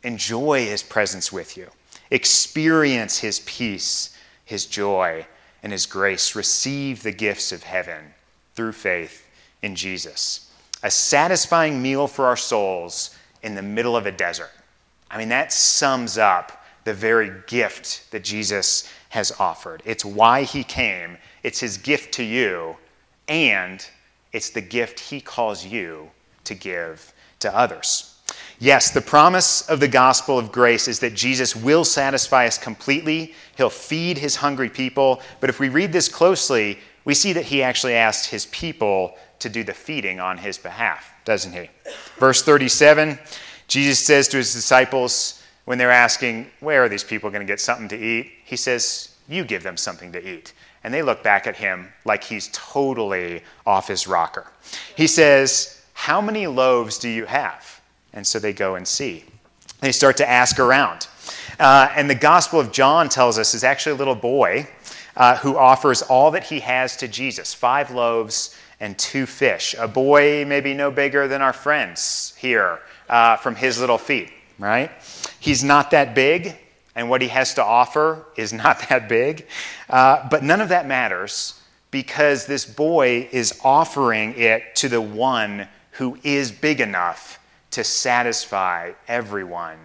Enjoy 0.04 0.66
His 0.66 0.84
presence 0.84 1.32
with 1.32 1.58
you. 1.58 1.70
Experience 2.12 3.20
His 3.20 3.42
peace, 3.42 4.18
His 4.46 4.66
joy, 4.66 5.26
and 5.62 5.72
His 5.72 5.86
grace. 5.86 6.36
Receive 6.36 7.04
the 7.04 7.12
gifts 7.12 7.52
of 7.52 7.64
heaven 7.64 8.14
through 8.56 8.72
faith 8.72 9.28
in 9.62 9.76
Jesus. 9.76 10.52
A 10.82 10.90
satisfying 10.90 11.82
meal 11.82 12.08
for 12.08 12.26
our 12.26 12.38
souls 12.38 13.18
in 13.44 13.56
the 13.56 13.62
middle 13.62 13.98
of 13.98 14.06
a 14.06 14.12
desert. 14.12 14.52
I 15.12 15.18
mean, 15.18 15.30
that 15.30 15.52
sums 15.52 16.18
up 16.18 16.59
the 16.84 16.94
very 16.94 17.32
gift 17.48 18.10
that 18.12 18.24
Jesus 18.24 18.92
has 19.10 19.32
offered. 19.40 19.82
It's 19.86 20.06
why 20.06 20.44
he 20.44 20.64
came, 20.64 21.18
it's 21.44 21.60
his 21.60 21.78
gift 21.78 22.14
to 22.16 22.24
you, 22.24 22.76
and 23.28 23.86
it's 24.32 24.50
the 24.50 24.62
gift 24.62 25.00
he 25.00 25.22
calls 25.22 25.66
you 25.66 26.10
to 26.44 26.56
give 26.56 27.14
to 27.40 27.56
others. 27.56 28.16
Yes, 28.60 28.92
the 28.92 29.02
promise 29.02 29.68
of 29.70 29.80
the 29.80 29.88
gospel 29.88 30.38
of 30.38 30.52
grace 30.52 30.88
is 30.88 31.00
that 31.00 31.14
Jesus 31.14 31.56
will 31.56 31.86
satisfy 31.86 32.46
us 32.46 32.58
completely. 32.58 33.34
He'll 33.56 33.70
feed 33.70 34.18
his 34.18 34.36
hungry 34.36 34.70
people. 34.70 35.22
But 35.40 35.50
if 35.50 35.60
we 35.60 35.70
read 35.70 35.94
this 35.94 36.10
closely, 36.10 36.80
we 37.06 37.14
see 37.14 37.32
that 37.34 37.46
he 37.46 37.64
actually 37.64 37.96
asked 37.96 38.30
his 38.30 38.48
people 38.48 39.16
to 39.40 39.50
do 39.50 39.64
the 39.64 39.74
feeding 39.74 40.20
on 40.20 40.38
his 40.38 40.58
behalf, 40.58 41.14
doesn't 41.24 41.54
he? 41.54 41.70
Verse 42.18 42.44
37, 42.44 43.18
Jesus 43.70 44.00
says 44.00 44.28
to 44.28 44.38
his 44.38 44.54
disciples, 44.54 45.39
when 45.70 45.78
they're 45.78 45.92
asking, 45.92 46.50
Where 46.62 46.84
are 46.84 46.90
these 46.90 47.04
people 47.04 47.30
going 47.30 47.46
to 47.46 47.54
get 47.54 47.62
something 47.62 47.88
to 47.90 47.96
eat? 47.96 48.32
He 48.44 48.56
says, 48.56 49.16
You 49.28 49.44
give 49.44 49.62
them 49.62 49.78
something 49.78 50.12
to 50.14 50.28
eat. 50.28 50.54
And 50.84 50.92
they 50.92 51.04
look 51.04 51.22
back 51.22 51.46
at 51.46 51.56
him 51.56 51.94
like 52.06 52.24
he's 52.24 52.50
totally 52.54 53.44
off 53.68 53.88
his 53.88 54.08
rocker. 54.08 54.48
He 54.98 55.06
says, 55.06 55.86
How 55.94 56.22
many 56.22 56.48
loaves 56.48 56.98
do 56.98 57.08
you 57.08 57.26
have? 57.26 57.82
And 58.14 58.26
so 58.26 58.40
they 58.40 58.52
go 58.52 58.78
and 58.78 58.88
see. 58.88 59.26
They 59.80 59.92
start 59.92 60.18
to 60.18 60.28
ask 60.28 60.58
around. 60.58 61.08
Uh, 61.60 61.88
and 61.96 62.10
the 62.10 62.16
Gospel 62.16 62.60
of 62.60 62.72
John 62.72 63.08
tells 63.08 63.38
us 63.38 63.54
is 63.54 63.64
actually 63.64 63.92
a 63.92 64.00
little 64.00 64.16
boy 64.16 64.68
uh, 65.18 65.38
who 65.38 65.56
offers 65.56 66.02
all 66.02 66.32
that 66.32 66.46
he 66.46 66.62
has 66.62 66.98
to 66.98 67.08
Jesus 67.08 67.54
five 67.54 67.92
loaves 67.92 68.58
and 68.80 68.98
two 68.98 69.28
fish. 69.28 69.76
A 69.78 69.88
boy 69.88 70.46
maybe 70.46 70.74
no 70.74 70.90
bigger 70.90 71.28
than 71.28 71.44
our 71.44 71.54
friends 71.54 72.34
here 72.40 72.80
uh, 73.08 73.36
from 73.36 73.54
his 73.54 73.80
little 73.80 74.00
feet 74.00 74.32
right? 74.60 74.92
He's 75.40 75.64
not 75.64 75.92
that 75.92 76.14
big, 76.14 76.56
and 76.96 77.10
what 77.10 77.22
he 77.22 77.30
has 77.30 77.54
to 77.56 77.64
offer 77.64 78.26
is 78.36 78.54
not 78.64 78.88
that 78.90 79.10
big. 79.10 79.48
Uh, 79.90 80.28
but 80.30 80.44
none 80.44 80.62
of 80.62 80.70
that 80.70 80.88
matters 80.88 81.60
because 81.92 82.46
this 82.46 82.66
boy 82.66 83.28
is 83.32 83.60
offering 83.64 84.38
it 84.38 84.76
to 84.76 84.90
the 84.90 85.02
one 85.02 85.68
who 85.92 86.18
is 86.24 86.52
big 86.52 86.82
enough 86.82 87.40
to 87.72 87.84
satisfy 87.84 88.92
everyone 89.08 89.78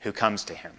who 0.00 0.12
comes 0.12 0.44
to 0.44 0.54
him. 0.54 0.72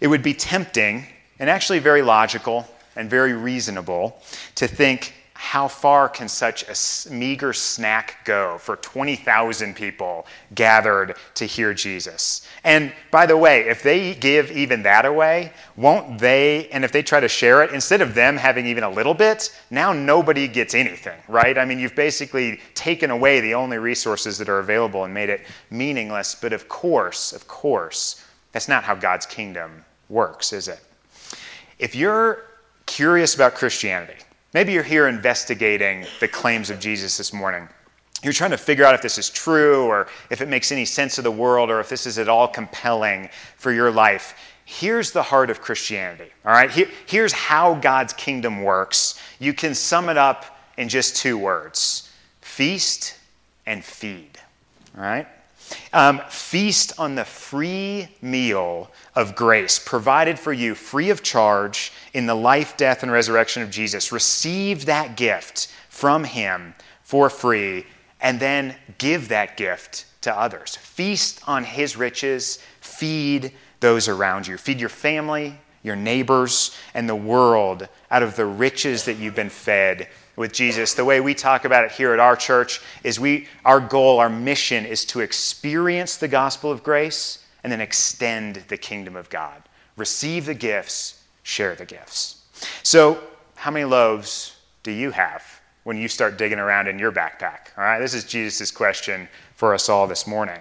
It 0.00 0.08
would 0.08 0.22
be 0.22 0.34
tempting 0.34 1.06
and 1.38 1.48
actually 1.48 1.78
very 1.78 2.02
logical 2.02 2.66
and 2.96 3.08
very 3.08 3.32
reasonable 3.32 4.20
to 4.56 4.66
think 4.66 5.14
how 5.44 5.68
far 5.68 6.08
can 6.08 6.26
such 6.26 6.64
a 6.64 7.12
meager 7.12 7.52
snack 7.52 8.24
go 8.24 8.56
for 8.56 8.76
20,000 8.76 9.76
people 9.76 10.26
gathered 10.54 11.16
to 11.34 11.44
hear 11.44 11.74
Jesus? 11.74 12.48
And 12.64 12.94
by 13.10 13.26
the 13.26 13.36
way, 13.36 13.68
if 13.68 13.82
they 13.82 14.14
give 14.14 14.50
even 14.50 14.82
that 14.84 15.04
away, 15.04 15.52
won't 15.76 16.18
they, 16.18 16.68
and 16.70 16.82
if 16.82 16.92
they 16.92 17.02
try 17.02 17.20
to 17.20 17.28
share 17.28 17.62
it, 17.62 17.72
instead 17.72 18.00
of 18.00 18.14
them 18.14 18.38
having 18.38 18.66
even 18.66 18.84
a 18.84 18.90
little 18.90 19.12
bit, 19.12 19.54
now 19.70 19.92
nobody 19.92 20.48
gets 20.48 20.74
anything, 20.74 21.20
right? 21.28 21.58
I 21.58 21.66
mean, 21.66 21.78
you've 21.78 21.94
basically 21.94 22.58
taken 22.74 23.10
away 23.10 23.40
the 23.40 23.52
only 23.52 23.76
resources 23.76 24.38
that 24.38 24.48
are 24.48 24.60
available 24.60 25.04
and 25.04 25.12
made 25.12 25.28
it 25.28 25.42
meaningless. 25.70 26.34
But 26.34 26.54
of 26.54 26.70
course, 26.70 27.34
of 27.34 27.46
course, 27.46 28.24
that's 28.52 28.66
not 28.66 28.82
how 28.82 28.94
God's 28.94 29.26
kingdom 29.26 29.84
works, 30.08 30.54
is 30.54 30.68
it? 30.68 30.80
If 31.78 31.94
you're 31.94 32.46
curious 32.86 33.34
about 33.34 33.54
Christianity, 33.54 34.16
Maybe 34.54 34.72
you're 34.72 34.84
here 34.84 35.08
investigating 35.08 36.06
the 36.20 36.28
claims 36.28 36.70
of 36.70 36.78
Jesus 36.78 37.18
this 37.18 37.32
morning. 37.32 37.68
You're 38.22 38.32
trying 38.32 38.52
to 38.52 38.56
figure 38.56 38.84
out 38.84 38.94
if 38.94 39.02
this 39.02 39.18
is 39.18 39.28
true 39.28 39.84
or 39.84 40.06
if 40.30 40.40
it 40.40 40.48
makes 40.48 40.70
any 40.70 40.84
sense 40.84 41.18
of 41.18 41.24
the 41.24 41.30
world 41.30 41.70
or 41.70 41.80
if 41.80 41.88
this 41.88 42.06
is 42.06 42.18
at 42.18 42.28
all 42.28 42.46
compelling 42.46 43.28
for 43.56 43.72
your 43.72 43.90
life. 43.90 44.36
Here's 44.64 45.10
the 45.10 45.22
heart 45.22 45.50
of 45.50 45.60
Christianity, 45.60 46.30
all 46.46 46.52
right? 46.52 46.70
Here, 46.70 46.88
here's 47.06 47.32
how 47.32 47.74
God's 47.74 48.12
kingdom 48.12 48.62
works. 48.62 49.20
You 49.40 49.52
can 49.52 49.74
sum 49.74 50.08
it 50.08 50.16
up 50.16 50.58
in 50.78 50.88
just 50.88 51.16
two 51.16 51.36
words 51.36 52.10
feast 52.40 53.16
and 53.66 53.84
feed, 53.84 54.38
all 54.96 55.02
right? 55.02 55.26
Um, 55.92 56.20
feast 56.28 56.92
on 56.98 57.14
the 57.14 57.24
free 57.24 58.08
meal 58.20 58.90
of 59.14 59.34
grace 59.34 59.78
provided 59.78 60.38
for 60.38 60.52
you 60.52 60.74
free 60.74 61.10
of 61.10 61.22
charge 61.22 61.92
in 62.12 62.26
the 62.26 62.34
life, 62.34 62.76
death, 62.76 63.02
and 63.02 63.12
resurrection 63.12 63.62
of 63.62 63.70
Jesus. 63.70 64.12
Receive 64.12 64.86
that 64.86 65.16
gift 65.16 65.68
from 65.88 66.24
Him 66.24 66.74
for 67.02 67.30
free 67.30 67.86
and 68.24 68.40
then 68.40 68.74
give 68.98 69.28
that 69.28 69.56
gift 69.56 70.06
to 70.22 70.36
others. 70.36 70.76
Feast 70.76 71.40
on 71.46 71.62
his 71.62 71.96
riches, 71.96 72.58
feed 72.80 73.52
those 73.80 74.08
around 74.08 74.46
you. 74.46 74.56
Feed 74.56 74.80
your 74.80 74.88
family, 74.88 75.58
your 75.82 75.94
neighbors, 75.94 76.76
and 76.94 77.06
the 77.06 77.14
world 77.14 77.86
out 78.10 78.22
of 78.22 78.34
the 78.34 78.46
riches 78.46 79.04
that 79.04 79.18
you've 79.18 79.34
been 79.34 79.50
fed 79.50 80.08
with 80.36 80.52
Jesus. 80.52 80.94
The 80.94 81.04
way 81.04 81.20
we 81.20 81.34
talk 81.34 81.64
about 81.64 81.84
it 81.84 81.92
here 81.92 82.12
at 82.12 82.20
our 82.20 82.36
church 82.36 82.80
is 83.02 83.20
we 83.20 83.48
our 83.64 83.80
goal, 83.80 84.18
our 84.18 84.30
mission 84.30 84.84
is 84.84 85.04
to 85.06 85.20
experience 85.20 86.16
the 86.16 86.28
gospel 86.28 86.70
of 86.70 86.82
grace 86.82 87.44
and 87.62 87.72
then 87.72 87.80
extend 87.80 88.56
the 88.68 88.76
kingdom 88.76 89.16
of 89.16 89.30
God. 89.30 89.62
Receive 89.96 90.46
the 90.46 90.54
gifts, 90.54 91.22
share 91.42 91.74
the 91.74 91.86
gifts. 91.86 92.42
So, 92.82 93.18
how 93.54 93.70
many 93.70 93.84
loaves 93.84 94.56
do 94.82 94.90
you 94.90 95.10
have 95.10 95.42
when 95.84 95.96
you 95.96 96.08
start 96.08 96.36
digging 96.36 96.58
around 96.58 96.88
in 96.88 96.98
your 96.98 97.12
backpack? 97.12 97.68
All 97.78 97.84
right, 97.84 97.98
this 97.98 98.14
is 98.14 98.24
Jesus' 98.24 98.70
question 98.70 99.28
for 99.54 99.72
us 99.72 99.88
all 99.88 100.06
this 100.06 100.26
morning. 100.26 100.60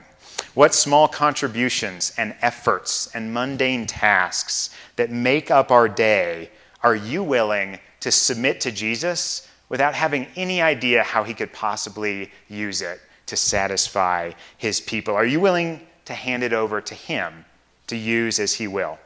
What 0.53 0.73
small 0.73 1.07
contributions 1.07 2.13
and 2.17 2.35
efforts 2.41 3.09
and 3.15 3.33
mundane 3.33 3.87
tasks 3.87 4.69
that 4.95 5.09
make 5.11 5.49
up 5.49 5.71
our 5.71 5.89
day 5.89 6.49
are 6.81 6.95
you 6.95 7.23
willing 7.23 7.79
to 8.01 8.11
submit 8.11 8.61
to 8.61 8.71
Jesus 8.71 9.47
without 9.73 9.95
having 9.95 10.27
any 10.35 10.61
idea 10.61 11.01
how 11.01 11.23
he 11.23 11.33
could 11.33 11.51
possibly 11.51 12.29
use 12.47 12.83
it 12.83 13.01
to 13.25 13.35
satisfy 13.35 14.31
his 14.59 14.79
people? 14.79 15.15
Are 15.15 15.25
you 15.25 15.39
willing 15.39 15.81
to 16.05 16.13
hand 16.13 16.43
it 16.43 16.53
over 16.53 16.79
to 16.79 16.93
him 16.93 17.43
to 17.87 17.95
use 17.95 18.37
as 18.37 18.53
he 18.53 18.67
will? 18.67 18.99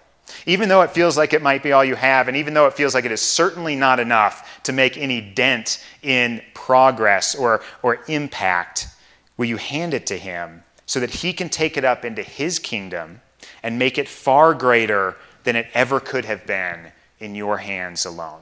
Even 0.46 0.68
though 0.68 0.82
it 0.82 0.92
feels 0.92 1.16
like 1.16 1.32
it 1.32 1.42
might 1.42 1.64
be 1.64 1.72
all 1.72 1.86
you 1.86 1.96
have, 1.96 2.28
and 2.28 2.36
even 2.36 2.54
though 2.54 2.68
it 2.68 2.74
feels 2.74 2.94
like 2.94 3.06
it 3.06 3.14
is 3.14 3.22
certainly 3.22 3.78
not 3.78 3.98
enough 3.98 4.62
to 4.64 4.74
make 4.74 4.98
any 4.98 5.22
dent 5.22 5.82
in 6.04 6.42
progress 6.54 7.34
or, 7.34 7.62
or 7.82 8.00
impact, 8.10 8.90
will 9.38 9.46
you 9.46 9.56
hand 9.56 9.94
it 9.94 10.06
to 10.08 10.18
him 10.18 10.66
so 10.86 11.00
that 11.00 11.12
he 11.12 11.32
can 11.32 11.48
take 11.48 11.78
it 11.78 11.86
up 11.86 12.04
into 12.04 12.22
his 12.22 12.60
kingdom 12.60 13.22
and 13.64 13.80
make 13.80 13.98
it 13.98 14.10
far 14.10 14.54
greater 14.54 15.16
than 15.46 15.56
it 15.56 15.68
ever 15.74 16.02
could 16.02 16.26
have 16.26 16.46
been 16.46 16.92
in 17.22 17.36
your 17.36 17.58
hands 17.60 18.06
alone? 18.06 18.42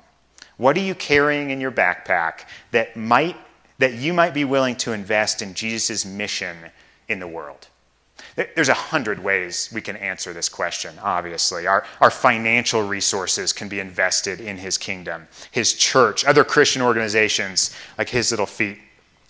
What 0.57 0.77
are 0.77 0.81
you 0.81 0.95
carrying 0.95 1.49
in 1.49 1.59
your 1.59 1.71
backpack 1.71 2.45
that 2.71 2.95
might 2.95 3.35
that 3.77 3.93
you 3.93 4.13
might 4.13 4.33
be 4.33 4.45
willing 4.45 4.77
to 4.77 4.93
invest 4.93 5.41
in 5.41 5.53
Jesus' 5.53 6.05
mission 6.05 6.55
in 7.09 7.19
the 7.19 7.27
world? 7.27 7.67
There's 8.35 8.69
a 8.69 8.73
hundred 8.73 9.23
ways 9.23 9.69
we 9.73 9.81
can 9.81 9.95
answer 9.97 10.33
this 10.33 10.49
question, 10.49 10.93
obviously. 11.01 11.67
Our, 11.67 11.85
our 12.01 12.11
financial 12.11 12.81
resources 12.85 13.53
can 13.53 13.69
be 13.69 13.79
invested 13.79 14.41
in 14.41 14.57
his 14.57 14.77
kingdom, 14.77 15.27
his 15.51 15.73
church, 15.73 16.25
other 16.25 16.43
Christian 16.43 16.81
organizations 16.81 17.75
like 17.97 18.09
His 18.09 18.31
Little 18.31 18.45
Feet 18.45 18.79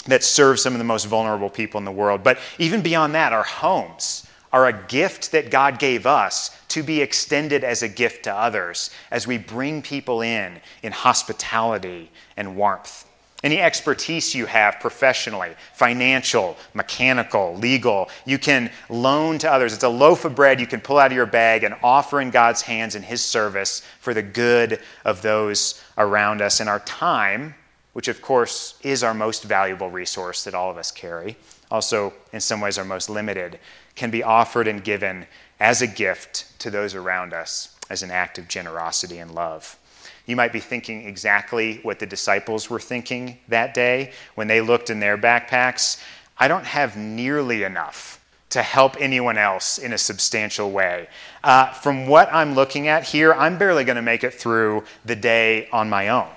that 0.08 0.24
serve 0.24 0.60
some 0.60 0.74
of 0.74 0.80
the 0.80 0.86
most 0.86 1.06
vulnerable 1.06 1.50
people 1.50 1.78
in 1.78 1.86
the 1.86 1.92
world. 1.92 2.24
But 2.24 2.40
even 2.60 2.82
beyond 2.82 3.16
that, 3.16 3.34
our 3.34 3.44
homes 3.44 4.25
are 4.56 4.68
a 4.68 4.84
gift 4.88 5.34
that 5.34 5.52
God 5.52 5.80
gave 5.80 6.06
us 6.06 6.58
to 6.70 6.82
be 6.82 7.02
extended 7.02 7.66
as 7.66 7.84
a 7.84 7.90
gift 7.90 8.24
to 8.24 8.34
others 8.34 8.90
as 9.12 9.28
we 9.28 9.38
bring 9.38 9.82
people 9.82 10.22
in 10.22 10.62
in 10.82 10.94
hospitality 10.94 12.10
and 12.38 12.56
warmth. 12.56 13.06
Any 13.44 13.60
expertise 13.60 14.34
you 14.34 14.46
have 14.46 14.80
professionally, 14.80 15.52
financial, 15.74 16.56
mechanical, 16.74 17.58
legal, 17.58 18.10
you 18.24 18.40
can 18.40 18.72
loan 18.90 19.40
to 19.40 19.52
others. 19.52 19.74
It's 19.74 19.84
a 19.84 19.90
loaf 19.90 20.24
of 20.24 20.36
bread 20.36 20.62
you 20.62 20.68
can 20.68 20.80
pull 20.80 21.00
out 21.00 21.12
of 21.12 21.18
your 21.18 21.26
bag 21.26 21.66
and 21.66 21.76
offer 21.84 22.22
in 22.22 22.32
God's 22.32 22.62
hands 22.62 22.96
in 22.96 23.04
His 23.04 23.22
service 23.22 23.82
for 24.00 24.14
the 24.14 24.24
good 24.24 24.80
of 25.04 25.22
those 25.22 25.84
around 25.98 26.42
us. 26.42 26.62
And 26.62 26.70
our 26.70 26.80
time 26.80 27.56
which 27.96 28.10
of 28.10 28.22
course 28.22 28.78
is 28.84 29.04
our 29.04 29.14
most 29.14 29.44
valuable 29.44 29.90
resource 29.90 30.44
that 30.44 30.54
all 30.54 30.70
of 30.70 30.78
us 30.78 30.92
carry, 30.92 31.38
also 31.72 32.14
in 32.32 32.40
some 32.40 32.62
ways 32.62 32.78
our 32.78 32.86
most 32.86 33.10
limited, 33.10 33.60
can 33.96 34.12
be 34.12 34.24
offered 34.24 34.68
and 34.68 34.84
given 34.84 35.26
as 35.60 35.82
a 35.82 35.88
gift 35.88 36.46
to 36.60 36.70
those 36.70 36.96
around 36.96 37.34
us 37.34 37.76
as 37.90 38.04
an 38.04 38.12
act 38.12 38.38
of 38.38 38.48
generosity 38.48 39.20
and 39.20 39.34
love. 39.34 39.78
You 40.26 40.36
might 40.36 40.54
be 40.54 40.60
thinking 40.60 41.08
exactly 41.08 41.80
what 41.84 42.00
the 42.00 42.06
disciples 42.06 42.70
were 42.70 42.80
thinking 42.80 43.38
that 43.48 43.74
day 43.74 44.12
when 44.34 44.48
they 44.48 44.62
looked 44.62 44.90
in 44.90 45.00
their 45.00 45.18
backpacks. 45.18 46.02
I 46.38 46.48
don't 46.48 46.66
have 46.66 46.98
nearly 46.98 47.64
enough 47.64 48.20
to 48.50 48.62
help 48.62 48.96
anyone 49.00 49.38
else 49.38 49.78
in 49.78 49.94
a 49.94 49.98
substantial 49.98 50.72
way. 50.72 51.08
Uh, 51.44 51.72
from 51.74 52.08
what 52.08 52.32
I'm 52.34 52.56
looking 52.56 52.88
at 52.88 53.04
here, 53.04 53.34
I'm 53.34 53.58
barely 53.58 53.84
going 53.84 53.98
to 53.98 54.02
make 54.02 54.24
it 54.24 54.34
through 54.34 54.84
the 55.04 55.16
day 55.16 55.68
on 55.72 55.90
my 55.90 56.10
own. 56.10 56.28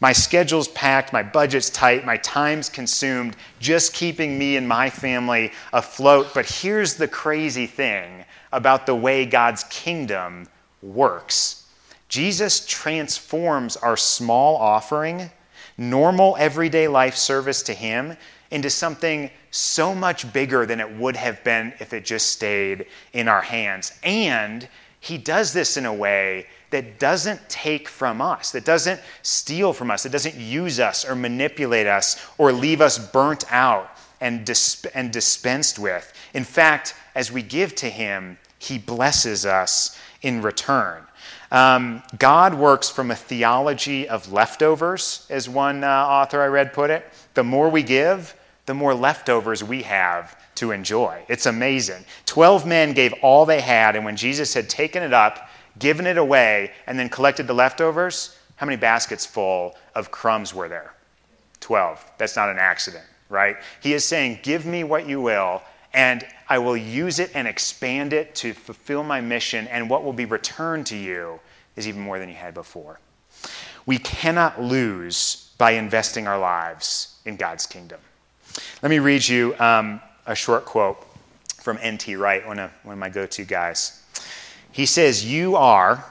My 0.00 0.12
schedule's 0.12 0.68
packed, 0.68 1.12
my 1.12 1.22
budget's 1.22 1.70
tight, 1.70 2.04
my 2.04 2.18
time's 2.18 2.68
consumed, 2.68 3.36
just 3.60 3.94
keeping 3.94 4.38
me 4.38 4.56
and 4.56 4.68
my 4.68 4.90
family 4.90 5.52
afloat. 5.72 6.32
But 6.34 6.46
here's 6.46 6.94
the 6.94 7.08
crazy 7.08 7.66
thing 7.66 8.24
about 8.52 8.86
the 8.86 8.94
way 8.94 9.24
God's 9.24 9.64
kingdom 9.64 10.48
works 10.82 11.66
Jesus 12.08 12.64
transforms 12.66 13.76
our 13.76 13.96
small 13.96 14.56
offering, 14.56 15.30
normal 15.76 16.36
everyday 16.38 16.88
life 16.88 17.16
service 17.16 17.62
to 17.64 17.74
Him, 17.74 18.16
into 18.50 18.70
something 18.70 19.30
so 19.50 19.94
much 19.94 20.32
bigger 20.32 20.66
than 20.66 20.78
it 20.78 20.96
would 20.96 21.16
have 21.16 21.42
been 21.42 21.72
if 21.80 21.92
it 21.92 22.04
just 22.04 22.30
stayed 22.30 22.86
in 23.12 23.28
our 23.28 23.40
hands. 23.40 23.98
And 24.04 24.68
He 25.00 25.18
does 25.18 25.52
this 25.52 25.76
in 25.76 25.86
a 25.86 25.92
way 25.92 26.46
that 26.70 26.98
doesn't 26.98 27.48
take 27.48 27.88
from 27.88 28.20
us, 28.20 28.52
that 28.52 28.64
doesn't 28.64 29.00
steal 29.22 29.72
from 29.72 29.90
us, 29.90 30.02
that 30.02 30.12
doesn't 30.12 30.34
use 30.36 30.80
us 30.80 31.04
or 31.04 31.14
manipulate 31.14 31.86
us 31.86 32.26
or 32.38 32.52
leave 32.52 32.80
us 32.80 32.98
burnt 32.98 33.44
out 33.50 33.90
and, 34.20 34.44
disp- 34.44 34.86
and 34.94 35.12
dispensed 35.12 35.78
with. 35.78 36.12
In 36.34 36.44
fact, 36.44 36.94
as 37.14 37.30
we 37.30 37.42
give 37.42 37.74
to 37.76 37.88
Him, 37.88 38.38
He 38.58 38.78
blesses 38.78 39.46
us 39.46 39.98
in 40.22 40.42
return. 40.42 41.02
Um, 41.52 42.02
God 42.18 42.54
works 42.54 42.90
from 42.90 43.10
a 43.10 43.16
theology 43.16 44.08
of 44.08 44.32
leftovers, 44.32 45.26
as 45.30 45.48
one 45.48 45.84
uh, 45.84 45.88
author 45.88 46.42
I 46.42 46.46
read 46.46 46.72
put 46.72 46.90
it. 46.90 47.04
The 47.34 47.44
more 47.44 47.68
we 47.68 47.82
give, 47.82 48.34
the 48.66 48.74
more 48.74 48.94
leftovers 48.94 49.62
we 49.62 49.82
have 49.82 50.36
to 50.56 50.72
enjoy. 50.72 51.22
It's 51.28 51.46
amazing. 51.46 52.04
Twelve 52.24 52.66
men 52.66 52.94
gave 52.94 53.12
all 53.22 53.46
they 53.46 53.60
had, 53.60 53.94
and 53.94 54.04
when 54.04 54.16
Jesus 54.16 54.54
had 54.54 54.68
taken 54.68 55.02
it 55.02 55.12
up, 55.12 55.45
given 55.78 56.06
it 56.06 56.18
away, 56.18 56.72
and 56.86 56.98
then 56.98 57.08
collected 57.08 57.46
the 57.46 57.54
leftovers, 57.54 58.38
how 58.56 58.66
many 58.66 58.76
baskets 58.76 59.26
full 59.26 59.74
of 59.94 60.10
crumbs 60.10 60.54
were 60.54 60.68
there? 60.68 60.94
12. 61.60 62.04
That's 62.18 62.36
not 62.36 62.48
an 62.48 62.58
accident, 62.58 63.04
right? 63.28 63.56
He 63.80 63.92
is 63.92 64.04
saying, 64.04 64.40
Give 64.42 64.64
me 64.66 64.84
what 64.84 65.06
you 65.06 65.20
will, 65.20 65.62
and 65.92 66.26
I 66.48 66.58
will 66.58 66.76
use 66.76 67.18
it 67.18 67.30
and 67.34 67.48
expand 67.48 68.12
it 68.12 68.34
to 68.36 68.52
fulfill 68.52 69.02
my 69.02 69.20
mission, 69.20 69.66
and 69.68 69.90
what 69.90 70.04
will 70.04 70.12
be 70.12 70.24
returned 70.24 70.86
to 70.86 70.96
you 70.96 71.40
is 71.76 71.86
even 71.86 72.00
more 72.00 72.18
than 72.18 72.28
you 72.28 72.34
had 72.34 72.54
before. 72.54 73.00
We 73.84 73.98
cannot 73.98 74.60
lose 74.60 75.52
by 75.58 75.72
investing 75.72 76.26
our 76.26 76.38
lives 76.38 77.16
in 77.24 77.36
God's 77.36 77.66
kingdom. 77.66 78.00
Let 78.82 78.90
me 78.90 78.98
read 78.98 79.26
you 79.26 79.54
um, 79.58 80.00
a 80.26 80.34
short 80.34 80.64
quote 80.64 81.04
from 81.58 81.78
N.T. 81.80 82.16
Wright, 82.16 82.46
one 82.46 82.58
of, 82.58 82.70
one 82.82 82.94
of 82.94 82.98
my 82.98 83.08
go 83.08 83.26
to 83.26 83.44
guys. 83.44 84.02
He 84.76 84.84
says, 84.84 85.24
You 85.24 85.56
are, 85.56 86.04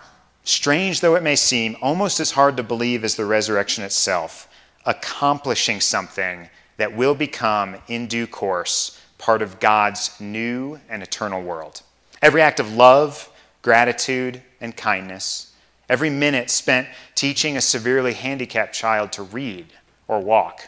strange 0.44 1.02
though 1.02 1.14
it 1.14 1.22
may 1.22 1.36
seem, 1.36 1.78
almost 1.84 2.20
as 2.20 2.32
hard 2.32 2.58
to 2.58 2.64
believe 2.64 3.04
as 3.04 3.14
the 3.14 3.24
resurrection 3.24 3.84
itself, 3.84 4.48
accomplishing 4.88 5.80
something 5.80 6.50
that 6.78 6.96
will 6.96 7.14
become, 7.14 7.76
in 7.88 8.08
due 8.08 8.26
course, 8.26 9.00
part 9.20 9.44
of 9.44 9.60
God's 9.60 10.20
new 10.20 10.80
and 10.90 11.04
eternal 11.04 11.44
world. 11.44 11.84
Every 12.24 12.42
act 12.42 12.60
of 12.60 12.74
love, 12.74 13.30
gratitude, 13.62 14.42
and 14.60 14.76
kindness, 14.76 15.54
every 15.88 16.10
minute 16.10 16.50
spent 16.50 16.88
teaching 17.14 17.58
a 17.58 17.62
severely 17.62 18.14
handicapped 18.14 18.74
child 18.74 19.12
to 19.12 19.22
read 19.22 19.68
or 20.08 20.20
walk, 20.22 20.62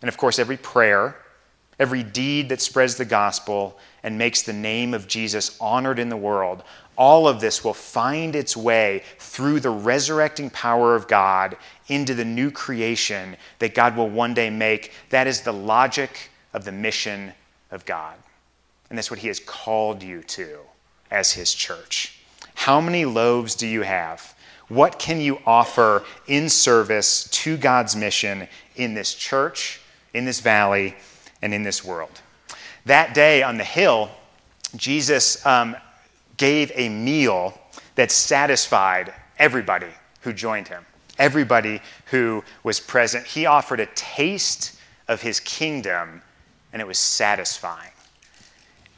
and 0.00 0.08
of 0.08 0.16
course, 0.16 0.38
every 0.38 0.58
prayer, 0.58 1.16
every 1.80 2.04
deed 2.04 2.50
that 2.50 2.60
spreads 2.60 2.94
the 2.94 3.04
gospel 3.04 3.76
and 4.04 4.16
makes 4.16 4.42
the 4.42 4.52
name 4.52 4.94
of 4.94 5.08
Jesus 5.08 5.56
honored 5.60 5.98
in 5.98 6.08
the 6.08 6.16
world, 6.16 6.62
all 6.96 7.26
of 7.26 7.40
this 7.40 7.64
will 7.64 7.74
find 7.74 8.36
its 8.36 8.56
way 8.56 9.02
through 9.18 9.60
the 9.60 9.70
resurrecting 9.70 10.50
power 10.50 10.94
of 10.94 11.08
God 11.08 11.56
into 11.88 12.14
the 12.14 12.24
new 12.24 12.50
creation 12.50 13.36
that 13.58 13.74
God 13.74 13.96
will 13.96 14.08
one 14.08 14.34
day 14.34 14.50
make. 14.50 14.92
That 15.10 15.26
is 15.26 15.40
the 15.40 15.52
logic 15.52 16.30
of 16.52 16.64
the 16.64 16.72
mission 16.72 17.32
of 17.70 17.84
God. 17.84 18.16
And 18.88 18.98
that's 18.98 19.10
what 19.10 19.20
He 19.20 19.28
has 19.28 19.40
called 19.40 20.02
you 20.02 20.22
to 20.22 20.58
as 21.10 21.32
His 21.32 21.54
church. 21.54 22.20
How 22.54 22.80
many 22.80 23.04
loaves 23.04 23.54
do 23.54 23.66
you 23.66 23.82
have? 23.82 24.34
What 24.68 24.98
can 24.98 25.20
you 25.20 25.38
offer 25.46 26.04
in 26.26 26.48
service 26.48 27.28
to 27.30 27.56
God's 27.56 27.96
mission 27.96 28.48
in 28.76 28.94
this 28.94 29.14
church, 29.14 29.80
in 30.14 30.24
this 30.24 30.40
valley, 30.40 30.96
and 31.40 31.52
in 31.52 31.62
this 31.62 31.84
world? 31.84 32.20
That 32.86 33.14
day 33.14 33.42
on 33.42 33.58
the 33.58 33.64
hill, 33.64 34.10
Jesus 34.76 35.44
um, 35.44 35.76
gave 36.36 36.72
a 36.74 36.88
meal 36.88 37.58
that 37.94 38.10
satisfied 38.10 39.12
everybody 39.38 39.88
who 40.20 40.32
joined 40.32 40.68
him, 40.68 40.84
everybody 41.18 41.80
who 42.06 42.42
was 42.62 42.80
present. 42.80 43.26
He 43.26 43.46
offered 43.46 43.80
a 43.80 43.86
taste 43.94 44.78
of 45.08 45.20
his 45.20 45.40
kingdom, 45.40 46.22
and 46.72 46.80
it 46.80 46.86
was 46.86 46.98
satisfying. 46.98 47.90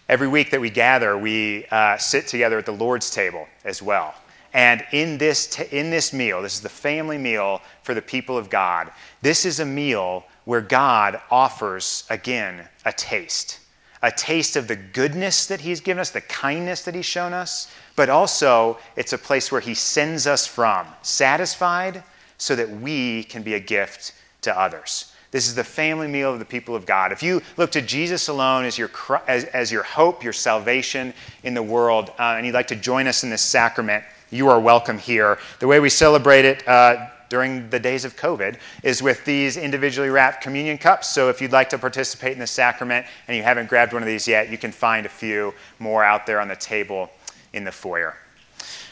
Every 0.08 0.28
week 0.28 0.50
that 0.50 0.60
we 0.60 0.70
gather, 0.70 1.16
we 1.16 1.64
uh, 1.70 1.96
sit 1.96 2.26
together 2.26 2.58
at 2.58 2.66
the 2.66 2.72
Lord's 2.72 3.10
table 3.10 3.46
as 3.64 3.82
well. 3.82 4.14
And 4.52 4.84
in 4.92 5.18
this, 5.18 5.48
t- 5.48 5.64
in 5.76 5.90
this 5.90 6.12
meal, 6.12 6.42
this 6.42 6.54
is 6.54 6.60
the 6.60 6.68
family 6.68 7.18
meal 7.18 7.60
for 7.82 7.94
the 7.94 8.02
people 8.02 8.38
of 8.38 8.50
God. 8.50 8.92
This 9.22 9.44
is 9.44 9.60
a 9.60 9.64
meal 9.64 10.24
where 10.44 10.60
God 10.60 11.20
offers, 11.30 12.04
again, 12.10 12.68
a 12.84 12.92
taste 12.92 13.60
a 14.04 14.10
taste 14.10 14.54
of 14.56 14.68
the 14.68 14.76
goodness 14.76 15.46
that 15.46 15.62
He's 15.62 15.80
given 15.80 15.98
us, 15.98 16.10
the 16.10 16.20
kindness 16.20 16.82
that 16.84 16.94
He's 16.94 17.06
shown 17.06 17.32
us, 17.32 17.72
but 17.96 18.10
also 18.10 18.76
it's 18.96 19.14
a 19.14 19.18
place 19.18 19.50
where 19.50 19.62
He 19.62 19.72
sends 19.72 20.26
us 20.26 20.46
from, 20.46 20.86
satisfied 21.00 22.04
so 22.36 22.54
that 22.54 22.68
we 22.68 23.24
can 23.24 23.42
be 23.42 23.54
a 23.54 23.60
gift 23.60 24.12
to 24.42 24.56
others. 24.56 25.14
This 25.30 25.48
is 25.48 25.54
the 25.54 25.64
family 25.64 26.06
meal 26.06 26.30
of 26.30 26.38
the 26.38 26.44
people 26.44 26.76
of 26.76 26.84
God. 26.84 27.12
If 27.12 27.22
you 27.22 27.40
look 27.56 27.72
to 27.72 27.80
Jesus 27.80 28.28
alone 28.28 28.66
as 28.66 28.76
your, 28.76 28.90
as, 29.26 29.44
as 29.46 29.72
your 29.72 29.82
hope, 29.82 30.22
your 30.22 30.34
salvation 30.34 31.14
in 31.42 31.54
the 31.54 31.62
world, 31.62 32.10
uh, 32.18 32.34
and 32.36 32.44
you'd 32.44 32.54
like 32.54 32.68
to 32.68 32.76
join 32.76 33.06
us 33.06 33.24
in 33.24 33.30
this 33.30 33.42
sacrament, 33.42 34.04
you 34.30 34.48
are 34.48 34.60
welcome 34.60 34.98
here. 34.98 35.38
The 35.60 35.66
way 35.66 35.80
we 35.80 35.88
celebrate 35.88 36.44
it 36.44 36.68
uh, 36.68 37.08
during 37.34 37.68
the 37.68 37.80
days 37.80 38.04
of 38.04 38.14
COVID 38.14 38.58
is 38.84 39.02
with 39.02 39.24
these 39.24 39.56
individually 39.56 40.08
wrapped 40.08 40.40
communion 40.40 40.78
cups. 40.78 41.12
So 41.12 41.30
if 41.30 41.42
you'd 41.42 41.50
like 41.50 41.68
to 41.70 41.78
participate 41.78 42.32
in 42.32 42.38
the 42.38 42.46
sacrament 42.46 43.06
and 43.26 43.36
you 43.36 43.42
haven't 43.42 43.68
grabbed 43.68 43.92
one 43.92 44.04
of 44.04 44.06
these 44.06 44.28
yet, 44.28 44.50
you 44.50 44.56
can 44.56 44.70
find 44.70 45.04
a 45.04 45.08
few 45.08 45.52
more 45.80 46.04
out 46.04 46.26
there 46.26 46.40
on 46.40 46.46
the 46.46 46.54
table 46.54 47.10
in 47.52 47.64
the 47.64 47.72
foyer. 47.72 48.16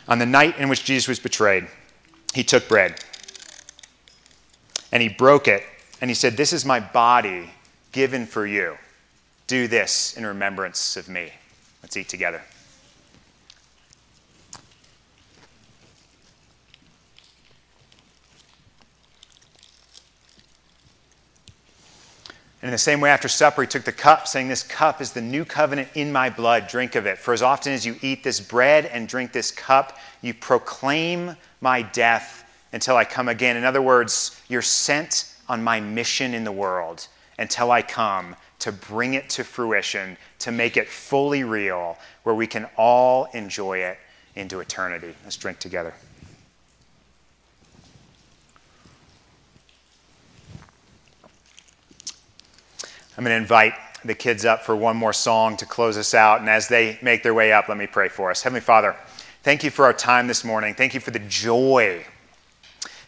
On 0.08 0.18
the 0.18 0.26
night 0.26 0.58
in 0.58 0.68
which 0.68 0.84
Jesus 0.84 1.06
was 1.06 1.20
betrayed, 1.20 1.68
he 2.34 2.42
took 2.42 2.66
bread 2.66 3.04
and 4.90 5.00
he 5.00 5.08
broke 5.08 5.46
it 5.46 5.62
and 6.00 6.10
he 6.10 6.14
said, 6.16 6.36
This 6.36 6.52
is 6.52 6.64
my 6.64 6.80
body 6.80 7.48
given 7.92 8.26
for 8.26 8.44
you. 8.44 8.76
Do 9.46 9.68
this 9.68 10.16
in 10.16 10.26
remembrance 10.26 10.96
of 10.96 11.08
me. 11.08 11.30
Let's 11.80 11.96
eat 11.96 12.08
together. 12.08 12.42
And 22.62 22.68
in 22.68 22.72
the 22.72 22.78
same 22.78 23.00
way, 23.00 23.10
after 23.10 23.26
supper, 23.26 23.62
he 23.62 23.66
took 23.66 23.82
the 23.82 23.90
cup, 23.90 24.28
saying, 24.28 24.46
This 24.46 24.62
cup 24.62 25.00
is 25.00 25.10
the 25.10 25.20
new 25.20 25.44
covenant 25.44 25.88
in 25.94 26.12
my 26.12 26.30
blood. 26.30 26.68
Drink 26.68 26.94
of 26.94 27.06
it. 27.06 27.18
For 27.18 27.34
as 27.34 27.42
often 27.42 27.72
as 27.72 27.84
you 27.84 27.96
eat 28.02 28.22
this 28.22 28.40
bread 28.40 28.86
and 28.86 29.08
drink 29.08 29.32
this 29.32 29.50
cup, 29.50 29.98
you 30.20 30.32
proclaim 30.32 31.36
my 31.60 31.82
death 31.82 32.48
until 32.72 32.96
I 32.96 33.04
come 33.04 33.28
again. 33.28 33.56
In 33.56 33.64
other 33.64 33.82
words, 33.82 34.40
you're 34.48 34.62
sent 34.62 35.34
on 35.48 35.64
my 35.64 35.80
mission 35.80 36.34
in 36.34 36.44
the 36.44 36.52
world 36.52 37.08
until 37.36 37.72
I 37.72 37.82
come 37.82 38.36
to 38.60 38.70
bring 38.70 39.14
it 39.14 39.28
to 39.30 39.42
fruition, 39.42 40.16
to 40.38 40.52
make 40.52 40.76
it 40.76 40.88
fully 40.88 41.42
real, 41.42 41.98
where 42.22 42.34
we 42.34 42.46
can 42.46 42.68
all 42.76 43.24
enjoy 43.34 43.78
it 43.78 43.98
into 44.36 44.60
eternity. 44.60 45.16
Let's 45.24 45.36
drink 45.36 45.58
together. 45.58 45.92
I'm 53.16 53.24
going 53.24 53.34
to 53.34 53.40
invite 53.40 53.74
the 54.04 54.14
kids 54.14 54.44
up 54.44 54.64
for 54.64 54.74
one 54.74 54.96
more 54.96 55.12
song 55.12 55.56
to 55.58 55.66
close 55.66 55.96
us 55.96 56.14
out. 56.14 56.40
And 56.40 56.48
as 56.48 56.68
they 56.68 56.98
make 57.02 57.22
their 57.22 57.34
way 57.34 57.52
up, 57.52 57.68
let 57.68 57.76
me 57.76 57.86
pray 57.86 58.08
for 58.08 58.30
us. 58.30 58.42
Heavenly 58.42 58.60
Father, 58.60 58.96
thank 59.42 59.62
you 59.62 59.70
for 59.70 59.84
our 59.84 59.92
time 59.92 60.26
this 60.26 60.44
morning. 60.44 60.74
Thank 60.74 60.94
you 60.94 61.00
for 61.00 61.10
the 61.10 61.18
joy 61.20 62.04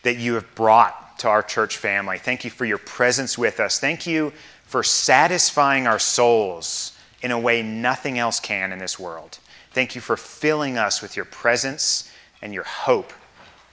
that 0.02 0.18
you 0.18 0.34
have 0.34 0.54
brought 0.54 1.18
to 1.20 1.28
our 1.28 1.42
church 1.42 1.78
family. 1.78 2.18
Thank 2.18 2.44
you 2.44 2.50
for 2.50 2.64
your 2.64 2.78
presence 2.78 3.38
with 3.38 3.60
us. 3.60 3.80
Thank 3.80 4.06
you 4.06 4.32
for 4.64 4.82
satisfying 4.82 5.86
our 5.86 5.98
souls 5.98 6.96
in 7.22 7.30
a 7.30 7.38
way 7.38 7.62
nothing 7.62 8.18
else 8.18 8.38
can 8.40 8.72
in 8.72 8.78
this 8.78 8.98
world. 8.98 9.38
Thank 9.72 9.94
you 9.94 10.00
for 10.00 10.16
filling 10.16 10.76
us 10.76 11.00
with 11.00 11.16
your 11.16 11.24
presence 11.24 12.12
and 12.42 12.52
your 12.52 12.64
hope 12.64 13.12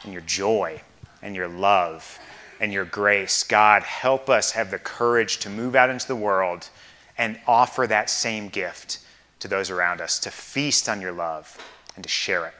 and 0.03 0.13
your 0.13 0.21
joy 0.21 0.81
and 1.21 1.35
your 1.35 1.47
love 1.47 2.19
and 2.61 2.71
your 2.71 2.85
grace. 2.85 3.43
God, 3.43 3.83
help 3.83 4.29
us 4.29 4.51
have 4.51 4.71
the 4.71 4.79
courage 4.79 5.39
to 5.39 5.49
move 5.49 5.75
out 5.75 5.89
into 5.89 6.07
the 6.07 6.15
world 6.15 6.69
and 7.17 7.37
offer 7.47 7.87
that 7.87 8.09
same 8.09 8.47
gift 8.47 8.99
to 9.39 9.47
those 9.47 9.71
around 9.71 9.99
us, 9.99 10.19
to 10.19 10.31
feast 10.31 10.87
on 10.87 11.01
your 11.01 11.11
love 11.11 11.57
and 11.95 12.03
to 12.03 12.09
share 12.09 12.45
it. 12.45 12.53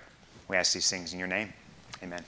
We 0.49 0.57
ask 0.57 0.73
these 0.73 0.89
things 0.89 1.13
in 1.13 1.19
your 1.19 1.27
name. 1.27 1.53
Amen. 2.03 2.25